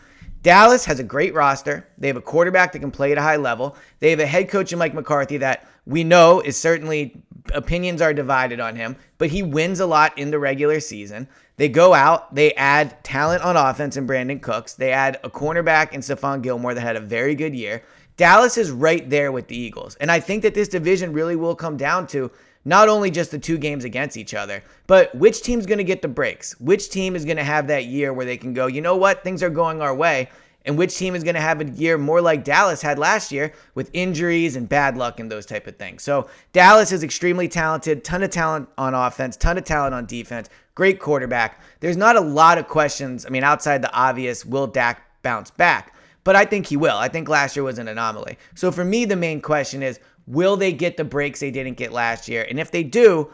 Dallas 0.45 0.85
has 0.85 1.01
a 1.01 1.03
great 1.03 1.33
roster. 1.33 1.89
They 1.97 2.07
have 2.07 2.19
a 2.19 2.21
quarterback 2.21 2.73
that 2.73 2.81
can 2.81 2.91
play 2.91 3.11
at 3.11 3.19
a 3.19 3.23
high 3.23 3.37
level. 3.37 3.77
They 3.99 4.11
have 4.11 4.21
a 4.21 4.27
head 4.27 4.51
coach 4.51 4.75
in 4.75 4.79
Mike 4.79 4.93
McCarthy 4.93 5.39
that 5.39 5.67
we 5.87 6.05
know 6.05 6.41
is 6.41 6.55
certainly 6.55 7.23
opinions 7.55 8.03
are 8.03 8.13
divided 8.13 8.61
on 8.61 8.77
him, 8.77 8.97
but 9.17 9.31
he 9.31 9.43
wins 9.43 9.81
a 9.81 9.87
lot 9.87 10.17
in 10.19 10.31
the 10.31 10.39
regular 10.39 10.81
season. 10.81 11.29
They 11.57 11.71
go 11.71 11.95
out, 11.95 12.35
they 12.35 12.53
add 12.55 13.03
talent 13.03 13.43
on 13.43 13.57
offense 13.57 13.97
in 13.97 14.07
Brandin 14.07 14.43
Cooks. 14.43 14.75
They 14.75 14.93
add 14.93 15.19
a 15.25 15.31
cornerback 15.31 15.93
in 15.95 16.03
Stephon 16.03 16.43
Gilmore 16.43 16.75
that 16.75 16.81
had 16.83 16.97
a 16.97 17.01
very 17.01 17.35
good 17.35 17.55
year. 17.55 17.83
Dallas 18.19 18.59
is 18.59 18.71
right 18.71 19.09
there 19.09 19.33
with 19.33 19.49
the 19.49 19.57
Eagles. 19.57 19.95
And 19.97 20.11
I 20.11 20.21
think 20.21 20.43
that 20.43 20.55
this 20.55 20.69
division 20.69 21.15
really 21.15 21.37
will 21.37 21.57
come 21.57 21.79
down 21.79 22.07
to 22.09 22.31
not 22.65 22.89
only 22.89 23.11
just 23.11 23.31
the 23.31 23.39
two 23.39 23.59
games 23.59 23.85
against 23.85 24.17
each 24.17 24.35
other, 24.35 24.63
but 24.87 25.15
which 25.15 25.43
team's 25.43 25.67
going 25.67 25.79
to 25.79 25.85
get 25.85 26.03
the 26.03 26.09
breaks? 26.09 26.59
Which 26.61 26.91
team 26.91 27.17
is 27.17 27.25
going 27.25 27.37
to 27.37 27.45
have 27.45 27.67
that 27.69 27.87
year 27.87 28.13
where 28.13 28.27
they 28.27 28.37
can 28.37 28.55
go, 28.55 28.67
you 28.67 28.81
know 28.81 28.97
what, 28.97 29.23
things 29.23 29.43
are 29.43 29.51
going 29.51 29.83
our 29.83 29.95
way, 29.95 30.29
and 30.65 30.79
which 30.79 30.97
team 30.97 31.15
is 31.15 31.23
going 31.23 31.35
to 31.35 31.41
have 31.41 31.61
a 31.61 31.71
year 31.71 31.99
more 31.99 32.21
like 32.21 32.43
Dallas 32.43 32.81
had 32.81 32.99
last 32.99 33.31
year 33.31 33.53
with 33.75 33.91
injuries 33.93 34.57
and 34.57 34.69
bad 34.69 34.97
luck 34.97 35.21
and 35.21 35.31
those 35.31 35.47
type 35.47 35.67
of 35.67 35.77
things. 35.77 36.03
So 36.03 36.29
Dallas 36.53 36.91
is 36.91 37.03
extremely 37.03 37.49
talented, 37.49 38.03
ton 38.03 38.23
of 38.23 38.31
talent 38.31 38.69
on 38.79 38.95
offense, 38.95 39.37
ton 39.37 39.59
of 39.59 39.65
talent 39.65 39.95
on 39.95 40.07
defense, 40.07 40.49
great 40.75 41.01
quarterback. 41.01 41.61
There's 41.81 41.99
not 41.99 42.17
a 42.17 42.21
lot 42.21 42.57
of 42.57 42.67
questions. 42.69 43.27
I 43.27 43.29
mean, 43.29 43.45
outside 43.45 43.83
the 43.83 43.93
obvious, 43.93 44.45
will 44.45 44.67
Dak 44.67 45.03
bounce 45.23 45.51
back? 45.51 45.95
But 46.25 46.37
I 46.37 46.47
think 46.47 46.67
he 46.67 46.79
will. 46.79 46.97
I 46.97 47.09
think 47.09 47.29
last 47.29 47.55
year 47.55 47.63
was 47.63 47.79
an 47.79 47.87
anomaly. 47.87 48.39
So 48.55 48.73
for 48.73 48.83
me, 48.83 49.05
the 49.05 49.17
main 49.17 49.43
question 49.43 49.83
is, 49.83 50.01
will 50.27 50.57
they 50.57 50.73
get 50.73 50.97
the 50.97 51.05
breaks 51.05 51.41
they 51.41 51.51
didn't 51.51 51.77
get 51.77 51.93
last 51.93 52.29
year? 52.29 52.47
And 52.49 52.59
if 52.59 52.71
they 52.71 52.83
do, 52.83 53.31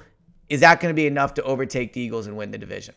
is 0.48 0.60
that 0.60 0.80
going 0.80 0.92
to 0.92 0.96
be 0.96 1.06
enough 1.06 1.34
to 1.34 1.42
overtake 1.42 1.92
the 1.92 2.00
Eagles 2.00 2.26
and 2.26 2.36
win 2.36 2.50
the 2.50 2.58
division? 2.58 2.94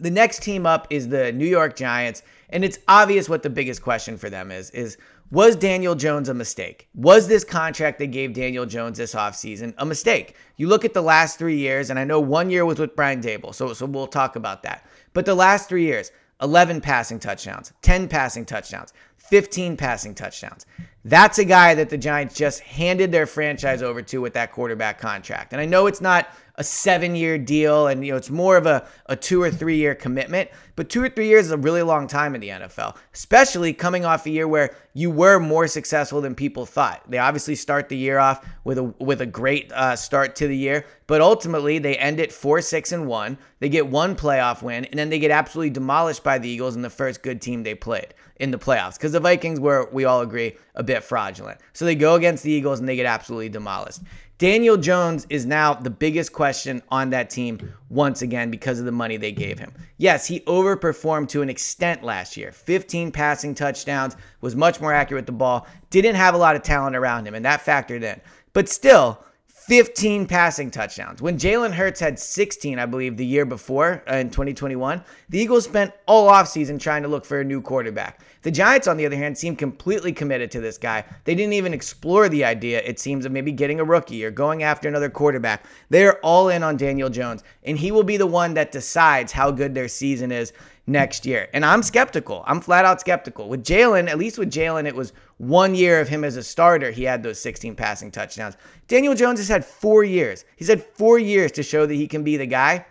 The 0.00 0.10
next 0.10 0.42
team 0.42 0.66
up 0.66 0.86
is 0.90 1.08
the 1.08 1.32
New 1.32 1.46
York 1.46 1.76
Giants, 1.76 2.22
and 2.50 2.64
it's 2.64 2.78
obvious 2.88 3.28
what 3.28 3.42
the 3.42 3.50
biggest 3.50 3.82
question 3.82 4.16
for 4.16 4.30
them 4.30 4.50
is 4.50 4.70
is 4.70 4.96
was 5.30 5.56
Daniel 5.56 5.94
Jones 5.94 6.28
a 6.28 6.34
mistake? 6.34 6.88
Was 6.94 7.26
this 7.26 7.42
contract 7.42 7.98
they 7.98 8.06
gave 8.06 8.34
Daniel 8.34 8.66
Jones 8.66 8.98
this 8.98 9.14
offseason 9.14 9.72
a 9.78 9.86
mistake? 9.86 10.36
You 10.56 10.68
look 10.68 10.84
at 10.84 10.92
the 10.92 11.02
last 11.02 11.38
3 11.38 11.56
years 11.56 11.88
and 11.88 11.98
I 11.98 12.04
know 12.04 12.20
one 12.20 12.50
year 12.50 12.66
was 12.66 12.78
with 12.78 12.96
Brian 12.96 13.22
Daboll, 13.22 13.54
so 13.54 13.72
so 13.72 13.86
we'll 13.86 14.06
talk 14.06 14.36
about 14.36 14.62
that. 14.64 14.86
But 15.14 15.24
the 15.24 15.34
last 15.34 15.68
3 15.68 15.84
years, 15.84 16.10
11 16.42 16.80
passing 16.80 17.18
touchdowns, 17.18 17.72
10 17.82 18.08
passing 18.08 18.44
touchdowns, 18.44 18.92
15 19.16 19.76
passing 19.76 20.14
touchdowns. 20.14 20.66
That's 21.04 21.38
a 21.38 21.44
guy 21.44 21.74
that 21.74 21.90
the 21.90 21.98
Giants 21.98 22.34
just 22.34 22.60
handed 22.60 23.10
their 23.10 23.26
franchise 23.26 23.82
over 23.82 24.02
to 24.02 24.20
with 24.20 24.34
that 24.34 24.52
quarterback 24.52 25.00
contract. 25.00 25.52
And 25.52 25.60
I 25.60 25.66
know 25.66 25.86
it's 25.86 26.00
not 26.00 26.28
a 26.56 26.64
seven 26.64 27.14
year 27.14 27.38
deal 27.38 27.86
and 27.86 28.04
you 28.04 28.12
know 28.12 28.16
it's 28.16 28.30
more 28.30 28.56
of 28.56 28.66
a, 28.66 28.86
a 29.06 29.16
two 29.16 29.40
or 29.42 29.50
three 29.50 29.76
year 29.76 29.94
commitment. 29.94 30.50
But 30.74 30.88
two 30.88 31.02
or 31.02 31.08
three 31.08 31.28
years 31.28 31.46
is 31.46 31.52
a 31.52 31.58
really 31.58 31.82
long 31.82 32.06
time 32.06 32.34
in 32.34 32.40
the 32.40 32.48
nfl 32.48 32.96
especially 33.12 33.72
coming 33.74 34.04
off 34.04 34.26
a 34.26 34.30
year 34.30 34.48
where 34.48 34.74
you 34.94 35.10
were 35.10 35.38
more 35.38 35.66
successful 35.66 36.20
than 36.20 36.34
people 36.34 36.66
thought. 36.66 37.02
They 37.08 37.18
obviously 37.18 37.54
start 37.54 37.88
the 37.88 37.96
year 37.96 38.18
off 38.18 38.46
with 38.64 38.78
a 38.78 38.84
with 38.98 39.20
a 39.20 39.26
great 39.26 39.72
uh, 39.72 39.96
start 39.96 40.36
to 40.36 40.48
the 40.48 40.56
year 40.56 40.84
but 41.06 41.20
ultimately 41.20 41.78
they 41.78 41.96
end 41.96 42.20
it 42.20 42.32
four 42.32 42.60
six 42.60 42.92
and 42.92 43.06
one. 43.06 43.38
They 43.60 43.68
get 43.68 43.86
one 43.86 44.16
playoff 44.16 44.62
win 44.62 44.84
and 44.86 44.98
then 44.98 45.10
they 45.10 45.18
get 45.18 45.30
absolutely 45.30 45.70
demolished 45.70 46.24
by 46.24 46.38
the 46.38 46.48
eagles 46.48 46.76
in 46.76 46.82
the 46.82 46.90
first 46.90 47.22
good 47.22 47.40
team 47.40 47.62
they 47.62 47.74
played 47.74 48.14
in 48.36 48.50
the 48.50 48.58
playoffs 48.58 48.94
because 48.94 49.12
the 49.12 49.20
vikings 49.20 49.60
were 49.60 49.88
we 49.92 50.04
all 50.04 50.20
agree 50.20 50.56
a 50.74 50.82
bit 50.82 51.02
fraudulent. 51.02 51.60
So 51.72 51.84
they 51.84 51.94
go 51.94 52.14
against 52.14 52.42
the 52.42 52.50
eagles 52.50 52.80
and 52.80 52.88
they 52.88 52.96
get 52.96 53.06
absolutely 53.06 53.48
demolished 53.48 54.00
Daniel 54.42 54.76
Jones 54.76 55.24
is 55.30 55.46
now 55.46 55.72
the 55.72 55.88
biggest 55.88 56.32
question 56.32 56.82
on 56.88 57.10
that 57.10 57.30
team 57.30 57.72
once 57.90 58.22
again 58.22 58.50
because 58.50 58.80
of 58.80 58.84
the 58.84 58.90
money 58.90 59.16
they 59.16 59.30
gave 59.30 59.56
him. 59.56 59.72
Yes, 59.98 60.26
he 60.26 60.40
overperformed 60.40 61.28
to 61.28 61.42
an 61.42 61.48
extent 61.48 62.02
last 62.02 62.36
year. 62.36 62.50
15 62.50 63.12
passing 63.12 63.54
touchdowns, 63.54 64.16
was 64.40 64.56
much 64.56 64.80
more 64.80 64.92
accurate 64.92 65.20
with 65.20 65.26
the 65.26 65.32
ball, 65.32 65.68
didn't 65.90 66.16
have 66.16 66.34
a 66.34 66.38
lot 66.38 66.56
of 66.56 66.64
talent 66.64 66.96
around 66.96 67.24
him, 67.24 67.36
and 67.36 67.44
that 67.44 67.64
factored 67.64 68.02
in. 68.02 68.20
But 68.52 68.68
still, 68.68 69.24
15 69.46 70.26
passing 70.26 70.72
touchdowns. 70.72 71.22
When 71.22 71.38
Jalen 71.38 71.72
Hurts 71.72 72.00
had 72.00 72.18
16, 72.18 72.80
I 72.80 72.86
believe, 72.86 73.16
the 73.16 73.24
year 73.24 73.44
before 73.44 74.02
uh, 74.10 74.16
in 74.16 74.28
2021, 74.28 75.04
the 75.28 75.38
Eagles 75.38 75.66
spent 75.66 75.92
all 76.06 76.28
offseason 76.28 76.80
trying 76.80 77.04
to 77.04 77.08
look 77.08 77.24
for 77.24 77.40
a 77.40 77.44
new 77.44 77.62
quarterback. 77.62 78.20
The 78.42 78.50
Giants, 78.50 78.88
on 78.88 78.96
the 78.96 79.06
other 79.06 79.16
hand, 79.16 79.38
seem 79.38 79.54
completely 79.54 80.12
committed 80.12 80.50
to 80.50 80.60
this 80.60 80.76
guy. 80.76 81.04
They 81.24 81.34
didn't 81.34 81.52
even 81.52 81.72
explore 81.72 82.28
the 82.28 82.44
idea, 82.44 82.82
it 82.84 82.98
seems, 82.98 83.24
of 83.24 83.30
maybe 83.30 83.52
getting 83.52 83.78
a 83.78 83.84
rookie 83.84 84.24
or 84.24 84.32
going 84.32 84.64
after 84.64 84.88
another 84.88 85.08
quarterback. 85.08 85.64
They're 85.90 86.18
all 86.20 86.48
in 86.48 86.64
on 86.64 86.76
Daniel 86.76 87.08
Jones, 87.08 87.44
and 87.62 87.78
he 87.78 87.92
will 87.92 88.02
be 88.02 88.16
the 88.16 88.26
one 88.26 88.54
that 88.54 88.72
decides 88.72 89.30
how 89.30 89.52
good 89.52 89.74
their 89.74 89.86
season 89.88 90.32
is 90.32 90.52
next 90.86 91.24
year. 91.24 91.48
And 91.54 91.64
I'm 91.64 91.82
skeptical. 91.82 92.42
I'm 92.46 92.60
flat 92.60 92.84
out 92.84 93.00
skeptical. 93.00 93.48
With 93.48 93.64
Jalen, 93.64 94.08
at 94.08 94.18
least 94.18 94.38
with 94.38 94.50
Jalen, 94.50 94.86
it 94.86 94.96
was 94.96 95.12
one 95.38 95.74
year 95.74 96.00
of 96.00 96.08
him 96.08 96.24
as 96.24 96.36
a 96.36 96.42
starter. 96.42 96.90
He 96.90 97.04
had 97.04 97.22
those 97.22 97.40
16 97.40 97.76
passing 97.76 98.10
touchdowns. 98.10 98.56
Daniel 98.88 99.14
Jones 99.14 99.38
has 99.38 99.48
had 99.48 99.64
four 99.64 100.02
years. 100.02 100.44
He's 100.56 100.68
had 100.68 100.82
four 100.82 101.18
years 101.18 101.52
to 101.52 101.62
show 101.62 101.86
that 101.86 101.94
he 101.94 102.08
can 102.08 102.24
be 102.24 102.36
the 102.36 102.46
guy. 102.46 102.86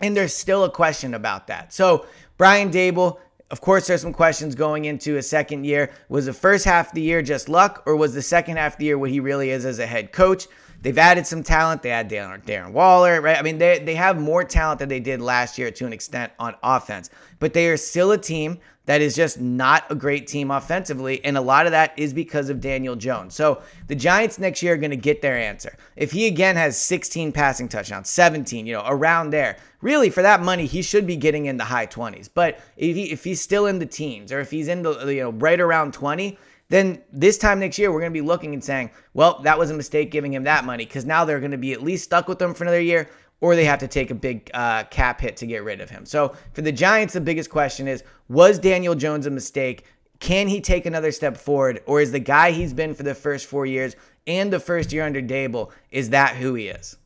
And 0.00 0.16
there's 0.16 0.34
still 0.34 0.64
a 0.64 0.70
question 0.70 1.14
about 1.14 1.48
that. 1.48 1.72
So, 1.72 2.06
Brian 2.36 2.70
Daboll, 2.70 3.18
of 3.50 3.60
course, 3.60 3.86
there's 3.86 4.02
some 4.02 4.12
questions 4.12 4.54
going 4.54 4.84
into 4.84 5.16
a 5.16 5.22
second 5.22 5.64
year. 5.64 5.90
Was 6.08 6.26
the 6.26 6.32
first 6.32 6.64
half 6.64 6.88
of 6.88 6.94
the 6.94 7.00
year 7.00 7.22
just 7.22 7.48
luck, 7.48 7.82
or 7.86 7.96
was 7.96 8.12
the 8.12 8.22
second 8.22 8.58
half 8.58 8.74
of 8.74 8.78
the 8.78 8.84
year 8.86 8.98
what 8.98 9.10
he 9.10 9.20
really 9.20 9.50
is 9.50 9.64
as 9.64 9.78
a 9.78 9.86
head 9.86 10.12
coach? 10.12 10.46
They've 10.80 10.96
added 10.96 11.26
some 11.26 11.42
talent. 11.42 11.82
They 11.82 11.88
had 11.88 12.08
Darren, 12.08 12.44
Darren 12.44 12.72
Waller, 12.72 13.20
right? 13.20 13.36
I 13.36 13.42
mean, 13.42 13.58
they, 13.58 13.80
they 13.80 13.96
have 13.96 14.20
more 14.20 14.44
talent 14.44 14.78
than 14.78 14.88
they 14.88 15.00
did 15.00 15.20
last 15.20 15.58
year 15.58 15.70
to 15.70 15.86
an 15.86 15.92
extent 15.92 16.32
on 16.38 16.54
offense, 16.62 17.10
but 17.40 17.52
they 17.52 17.68
are 17.68 17.76
still 17.76 18.12
a 18.12 18.18
team 18.18 18.58
that 18.88 19.02
is 19.02 19.14
just 19.14 19.38
not 19.38 19.84
a 19.90 19.94
great 19.94 20.26
team 20.26 20.50
offensively. 20.50 21.22
And 21.22 21.36
a 21.36 21.42
lot 21.42 21.66
of 21.66 21.72
that 21.72 21.92
is 21.98 22.14
because 22.14 22.48
of 22.48 22.58
Daniel 22.58 22.96
Jones. 22.96 23.34
So 23.34 23.60
the 23.86 23.94
Giants 23.94 24.38
next 24.38 24.62
year 24.62 24.72
are 24.72 24.78
going 24.78 24.92
to 24.92 24.96
get 24.96 25.20
their 25.20 25.36
answer. 25.36 25.76
If 25.94 26.10
he 26.10 26.26
again 26.26 26.56
has 26.56 26.80
16 26.80 27.32
passing 27.32 27.68
touchdowns, 27.68 28.08
17, 28.08 28.64
you 28.64 28.72
know, 28.72 28.84
around 28.86 29.28
there, 29.28 29.58
really 29.82 30.08
for 30.08 30.22
that 30.22 30.40
money, 30.40 30.64
he 30.64 30.80
should 30.80 31.06
be 31.06 31.16
getting 31.16 31.46
in 31.46 31.58
the 31.58 31.64
high 31.64 31.86
20s. 31.86 32.30
But 32.32 32.60
if, 32.78 32.96
he, 32.96 33.12
if 33.12 33.24
he's 33.24 33.42
still 33.42 33.66
in 33.66 33.78
the 33.78 33.84
teens 33.84 34.32
or 34.32 34.40
if 34.40 34.50
he's 34.50 34.68
in 34.68 34.82
the, 34.82 35.12
you 35.12 35.20
know, 35.20 35.32
right 35.32 35.60
around 35.60 35.92
20, 35.92 36.38
then 36.68 37.02
this 37.12 37.38
time 37.38 37.60
next 37.60 37.78
year, 37.78 37.90
we're 37.90 38.00
going 38.00 38.12
to 38.12 38.20
be 38.20 38.26
looking 38.26 38.52
and 38.52 38.62
saying, 38.62 38.90
well, 39.14 39.40
that 39.42 39.58
was 39.58 39.70
a 39.70 39.74
mistake 39.74 40.10
giving 40.10 40.32
him 40.32 40.44
that 40.44 40.64
money 40.64 40.84
because 40.84 41.04
now 41.06 41.24
they're 41.24 41.40
going 41.40 41.50
to 41.50 41.58
be 41.58 41.72
at 41.72 41.82
least 41.82 42.04
stuck 42.04 42.28
with 42.28 42.40
him 42.40 42.54
for 42.54 42.64
another 42.64 42.80
year 42.80 43.08
or 43.40 43.54
they 43.54 43.64
have 43.64 43.78
to 43.78 43.88
take 43.88 44.10
a 44.10 44.14
big 44.14 44.50
uh, 44.52 44.84
cap 44.84 45.20
hit 45.20 45.36
to 45.36 45.46
get 45.46 45.64
rid 45.64 45.80
of 45.80 45.88
him. 45.88 46.04
So 46.04 46.34
for 46.52 46.62
the 46.62 46.72
Giants, 46.72 47.14
the 47.14 47.20
biggest 47.20 47.50
question 47.50 47.88
is 47.88 48.02
was 48.28 48.58
Daniel 48.58 48.94
Jones 48.94 49.26
a 49.26 49.30
mistake? 49.30 49.84
Can 50.20 50.48
he 50.48 50.60
take 50.60 50.86
another 50.86 51.12
step 51.12 51.36
forward? 51.36 51.80
Or 51.86 52.00
is 52.00 52.10
the 52.10 52.18
guy 52.18 52.50
he's 52.50 52.74
been 52.74 52.94
for 52.94 53.04
the 53.04 53.14
first 53.14 53.46
four 53.46 53.66
years 53.66 53.94
and 54.26 54.52
the 54.52 54.60
first 54.60 54.92
year 54.92 55.04
under 55.04 55.22
Daboll, 55.22 55.70
is 55.90 56.10
that 56.10 56.36
who 56.36 56.54
he 56.54 56.68
is? 56.68 56.96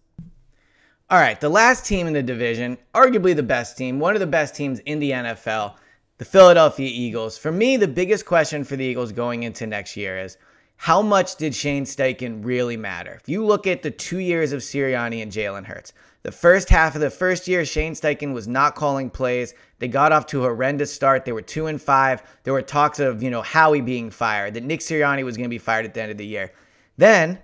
All 1.10 1.18
right, 1.18 1.38
the 1.38 1.48
last 1.48 1.84
team 1.84 2.06
in 2.06 2.14
the 2.14 2.22
division, 2.22 2.78
arguably 2.94 3.36
the 3.36 3.42
best 3.42 3.76
team, 3.76 4.00
one 4.00 4.14
of 4.14 4.20
the 4.20 4.26
best 4.26 4.56
teams 4.56 4.78
in 4.80 4.98
the 4.98 5.10
NFL, 5.10 5.74
the 6.22 6.26
Philadelphia 6.26 6.88
Eagles. 6.88 7.36
For 7.36 7.50
me, 7.50 7.76
the 7.76 7.88
biggest 7.88 8.26
question 8.26 8.62
for 8.62 8.76
the 8.76 8.84
Eagles 8.84 9.10
going 9.10 9.42
into 9.42 9.66
next 9.66 9.96
year 9.96 10.20
is 10.20 10.38
how 10.76 11.02
much 11.02 11.34
did 11.34 11.52
Shane 11.52 11.84
Steichen 11.84 12.44
really 12.44 12.76
matter? 12.76 13.18
If 13.20 13.28
you 13.28 13.44
look 13.44 13.66
at 13.66 13.82
the 13.82 13.90
two 13.90 14.20
years 14.20 14.52
of 14.52 14.60
Sirianni 14.60 15.20
and 15.20 15.32
Jalen 15.32 15.64
Hurts, 15.64 15.92
the 16.22 16.30
first 16.30 16.68
half 16.68 16.94
of 16.94 17.00
the 17.00 17.10
first 17.10 17.48
year, 17.48 17.64
Shane 17.64 17.94
Steichen 17.94 18.32
was 18.32 18.46
not 18.46 18.76
calling 18.76 19.10
plays. 19.10 19.54
They 19.80 19.88
got 19.88 20.12
off 20.12 20.26
to 20.26 20.38
a 20.38 20.42
horrendous 20.42 20.92
start. 20.92 21.24
They 21.24 21.32
were 21.32 21.42
two 21.42 21.66
and 21.66 21.82
five. 21.82 22.22
There 22.44 22.52
were 22.52 22.62
talks 22.62 23.00
of, 23.00 23.20
you 23.20 23.30
know, 23.30 23.42
Howie 23.42 23.80
being 23.80 24.08
fired, 24.08 24.54
that 24.54 24.62
Nick 24.62 24.78
Sirianni 24.78 25.24
was 25.24 25.36
going 25.36 25.48
to 25.48 25.52
be 25.52 25.58
fired 25.58 25.86
at 25.86 25.92
the 25.92 26.02
end 26.02 26.12
of 26.12 26.18
the 26.18 26.24
year. 26.24 26.52
Then 26.98 27.40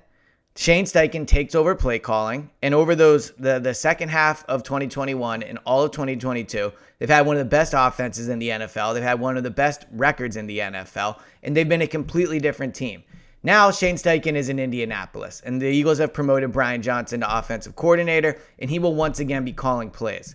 Shane 0.59 0.87
Steichen 0.87 1.25
takes 1.25 1.55
over 1.55 1.77
play 1.77 2.01
calling, 2.01 2.51
and 2.63 2.75
over 2.75 2.97
those 2.97 3.31
the 3.39 3.61
the 3.61 3.73
second 3.73 4.09
half 4.09 4.45
of 4.47 4.65
2021 4.65 5.45
and 5.45 5.57
all 5.65 5.85
of 5.85 5.93
2022, 5.93 6.73
they've 6.99 7.09
had 7.09 7.27
one 7.27 7.37
of 7.37 7.39
the 7.39 7.49
best 7.49 7.75
offenses 7.77 8.29
in 8.29 8.41
the 8.41 8.49
NFL. 8.49 8.93
They've 8.93 9.03
had 9.05 9.21
one 9.21 9.37
of 9.37 9.45
the 9.45 9.53
best 9.53 9.87
records 9.93 10.37
in 10.37 10.49
the 10.49 10.59
NFL, 10.59 11.21
and 11.45 11.57
they've 11.57 11.69
been 11.69 11.83
a 11.83 11.87
completely 11.87 12.41
different 12.41 12.75
team. 12.75 13.05
Now 13.45 13.71
Shane 13.71 13.95
Steichen 13.95 14.35
is 14.35 14.49
in 14.49 14.59
Indianapolis, 14.59 15.43
and 15.47 15.63
the 15.63 15.69
Eagles 15.69 15.99
have 15.99 16.13
promoted 16.13 16.51
Brian 16.51 16.83
Johnson 16.83 17.21
to 17.21 17.39
offensive 17.39 17.77
coordinator, 17.77 18.37
and 18.59 18.69
he 18.69 18.81
will 18.81 18.97
once 18.97 19.21
again 19.21 19.45
be 19.45 19.53
calling 19.53 19.91
plays. 19.91 20.35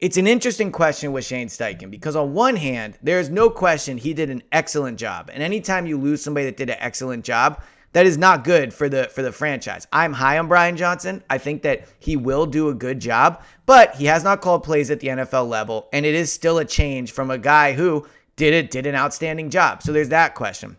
It's 0.00 0.16
an 0.16 0.26
interesting 0.26 0.72
question 0.72 1.12
with 1.12 1.24
Shane 1.24 1.46
Steichen 1.46 1.88
because 1.88 2.16
on 2.16 2.34
one 2.34 2.56
hand, 2.56 2.98
there 3.00 3.20
is 3.20 3.30
no 3.30 3.48
question 3.48 3.96
he 3.96 4.12
did 4.12 4.28
an 4.28 4.42
excellent 4.50 4.98
job, 4.98 5.30
and 5.32 5.40
anytime 5.40 5.86
you 5.86 5.98
lose 5.98 6.20
somebody 6.20 6.46
that 6.46 6.56
did 6.56 6.70
an 6.70 6.78
excellent 6.80 7.24
job, 7.24 7.62
that 7.92 8.06
is 8.06 8.18
not 8.18 8.44
good 8.44 8.72
for 8.72 8.88
the 8.88 9.04
for 9.04 9.22
the 9.22 9.32
franchise. 9.32 9.86
I'm 9.92 10.12
high 10.12 10.38
on 10.38 10.48
Brian 10.48 10.76
Johnson. 10.76 11.22
I 11.28 11.38
think 11.38 11.62
that 11.62 11.86
he 11.98 12.16
will 12.16 12.46
do 12.46 12.68
a 12.68 12.74
good 12.74 13.00
job, 13.00 13.42
but 13.66 13.94
he 13.94 14.06
has 14.06 14.24
not 14.24 14.40
called 14.40 14.64
plays 14.64 14.90
at 14.90 15.00
the 15.00 15.08
NFL 15.08 15.48
level, 15.48 15.88
and 15.92 16.06
it 16.06 16.14
is 16.14 16.32
still 16.32 16.58
a 16.58 16.64
change 16.64 17.12
from 17.12 17.30
a 17.30 17.38
guy 17.38 17.72
who 17.72 18.06
did 18.36 18.54
it 18.54 18.70
did 18.70 18.86
an 18.86 18.94
outstanding 18.94 19.50
job. 19.50 19.82
So 19.82 19.92
there's 19.92 20.08
that 20.08 20.34
question. 20.34 20.76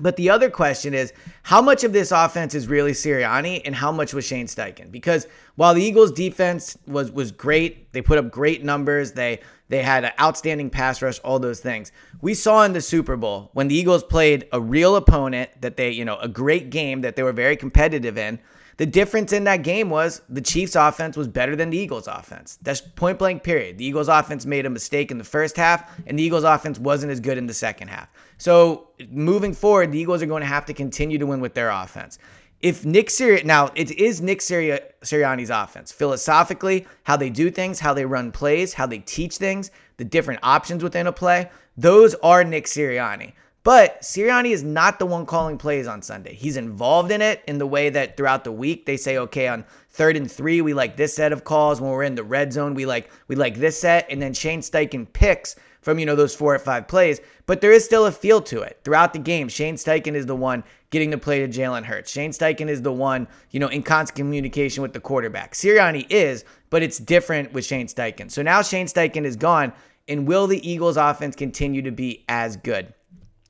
But 0.00 0.16
the 0.16 0.30
other 0.30 0.50
question 0.50 0.94
is 0.94 1.12
how 1.42 1.62
much 1.62 1.84
of 1.84 1.92
this 1.92 2.12
offense 2.12 2.54
is 2.54 2.68
really 2.68 2.92
Sirianni 2.92 3.62
and 3.64 3.74
how 3.74 3.90
much 3.90 4.12
was 4.12 4.24
Shane 4.24 4.46
Steichen? 4.46 4.90
Because 4.90 5.26
while 5.54 5.74
the 5.74 5.82
Eagles 5.82 6.12
defense 6.12 6.76
was 6.86 7.10
was 7.10 7.32
great, 7.32 7.92
they 7.92 8.02
put 8.02 8.18
up 8.18 8.30
great 8.30 8.62
numbers, 8.62 9.12
they 9.12 9.40
they 9.68 9.82
had 9.82 10.04
an 10.04 10.12
outstanding 10.20 10.70
pass 10.70 11.02
rush, 11.02 11.18
all 11.20 11.38
those 11.38 11.60
things. 11.60 11.90
We 12.20 12.34
saw 12.34 12.62
in 12.64 12.72
the 12.72 12.80
Super 12.80 13.16
Bowl 13.16 13.50
when 13.52 13.68
the 13.68 13.74
Eagles 13.74 14.04
played 14.04 14.46
a 14.52 14.60
real 14.60 14.96
opponent 14.96 15.50
that 15.60 15.76
they, 15.76 15.90
you 15.90 16.04
know, 16.04 16.18
a 16.18 16.28
great 16.28 16.70
game 16.70 17.00
that 17.00 17.16
they 17.16 17.22
were 17.22 17.32
very 17.32 17.56
competitive 17.56 18.16
in. 18.16 18.38
The 18.78 18.86
difference 18.86 19.32
in 19.32 19.44
that 19.44 19.62
game 19.62 19.88
was 19.88 20.20
the 20.28 20.42
Chiefs' 20.42 20.76
offense 20.76 21.16
was 21.16 21.28
better 21.28 21.56
than 21.56 21.70
the 21.70 21.78
Eagles' 21.78 22.06
offense. 22.06 22.58
That's 22.60 22.82
point 22.82 23.18
blank, 23.18 23.42
period. 23.42 23.78
The 23.78 23.86
Eagles' 23.86 24.08
offense 24.08 24.44
made 24.44 24.66
a 24.66 24.70
mistake 24.70 25.10
in 25.10 25.16
the 25.16 25.24
first 25.24 25.56
half, 25.56 25.98
and 26.06 26.18
the 26.18 26.22
Eagles' 26.22 26.44
offense 26.44 26.78
wasn't 26.78 27.12
as 27.12 27.20
good 27.20 27.38
in 27.38 27.46
the 27.46 27.54
second 27.54 27.88
half. 27.88 28.08
So 28.36 28.88
moving 29.10 29.54
forward, 29.54 29.92
the 29.92 29.98
Eagles 29.98 30.22
are 30.22 30.26
going 30.26 30.42
to 30.42 30.46
have 30.46 30.66
to 30.66 30.74
continue 30.74 31.16
to 31.18 31.26
win 31.26 31.40
with 31.40 31.54
their 31.54 31.70
offense. 31.70 32.18
If 32.60 32.84
Nick 32.84 33.08
Sirianni, 33.08 33.44
now 33.44 33.70
it 33.74 33.90
is 33.92 34.20
Nick 34.20 34.42
Siri- 34.42 34.80
Sirianni's 35.02 35.50
offense. 35.50 35.92
Philosophically, 35.92 36.86
how 37.04 37.16
they 37.16 37.30
do 37.30 37.50
things, 37.50 37.80
how 37.80 37.94
they 37.94 38.04
run 38.04 38.32
plays, 38.32 38.74
how 38.74 38.86
they 38.86 38.98
teach 38.98 39.36
things, 39.36 39.70
the 39.96 40.04
different 40.04 40.40
options 40.42 40.82
within 40.82 41.06
a 41.06 41.12
play, 41.12 41.50
those 41.76 42.14
are 42.16 42.44
Nick 42.44 42.66
Sirianni. 42.66 43.32
But 43.66 44.00
Sirianni 44.00 44.52
is 44.52 44.62
not 44.62 45.00
the 45.00 45.06
one 45.06 45.26
calling 45.26 45.58
plays 45.58 45.88
on 45.88 46.00
Sunday. 46.00 46.34
He's 46.34 46.56
involved 46.56 47.10
in 47.10 47.20
it 47.20 47.42
in 47.48 47.58
the 47.58 47.66
way 47.66 47.90
that 47.90 48.16
throughout 48.16 48.44
the 48.44 48.52
week 48.52 48.86
they 48.86 48.96
say, 48.96 49.18
okay, 49.18 49.48
on 49.48 49.64
third 49.90 50.16
and 50.16 50.30
three, 50.30 50.60
we 50.60 50.72
like 50.72 50.96
this 50.96 51.16
set 51.16 51.32
of 51.32 51.42
calls. 51.42 51.80
When 51.80 51.90
we're 51.90 52.04
in 52.04 52.14
the 52.14 52.22
red 52.22 52.52
zone, 52.52 52.74
we 52.74 52.86
like 52.86 53.10
we 53.26 53.34
like 53.34 53.56
this 53.56 53.80
set. 53.80 54.06
And 54.08 54.22
then 54.22 54.34
Shane 54.34 54.60
Steichen 54.60 55.12
picks 55.12 55.56
from, 55.82 55.98
you 55.98 56.06
know, 56.06 56.14
those 56.14 56.32
four 56.32 56.54
or 56.54 56.60
five 56.60 56.86
plays. 56.86 57.20
But 57.46 57.60
there 57.60 57.72
is 57.72 57.84
still 57.84 58.06
a 58.06 58.12
feel 58.12 58.40
to 58.42 58.62
it. 58.62 58.78
Throughout 58.84 59.12
the 59.12 59.18
game, 59.18 59.48
Shane 59.48 59.74
Steichen 59.74 60.14
is 60.14 60.26
the 60.26 60.36
one 60.36 60.62
getting 60.90 61.10
the 61.10 61.18
play 61.18 61.44
to 61.44 61.48
Jalen 61.48 61.82
Hurts. 61.82 62.12
Shane 62.12 62.30
Steichen 62.30 62.68
is 62.68 62.82
the 62.82 62.92
one, 62.92 63.26
you 63.50 63.58
know, 63.58 63.66
in 63.66 63.82
constant 63.82 64.16
communication 64.16 64.80
with 64.80 64.92
the 64.92 65.00
quarterback. 65.00 65.54
Sirianni 65.54 66.06
is, 66.08 66.44
but 66.70 66.84
it's 66.84 66.98
different 66.98 67.52
with 67.52 67.64
Shane 67.64 67.88
Steichen. 67.88 68.30
So 68.30 68.42
now 68.42 68.62
Shane 68.62 68.86
Steichen 68.86 69.24
is 69.24 69.34
gone. 69.34 69.72
And 70.06 70.28
will 70.28 70.46
the 70.46 70.64
Eagles 70.70 70.96
offense 70.96 71.34
continue 71.34 71.82
to 71.82 71.90
be 71.90 72.24
as 72.28 72.56
good? 72.58 72.94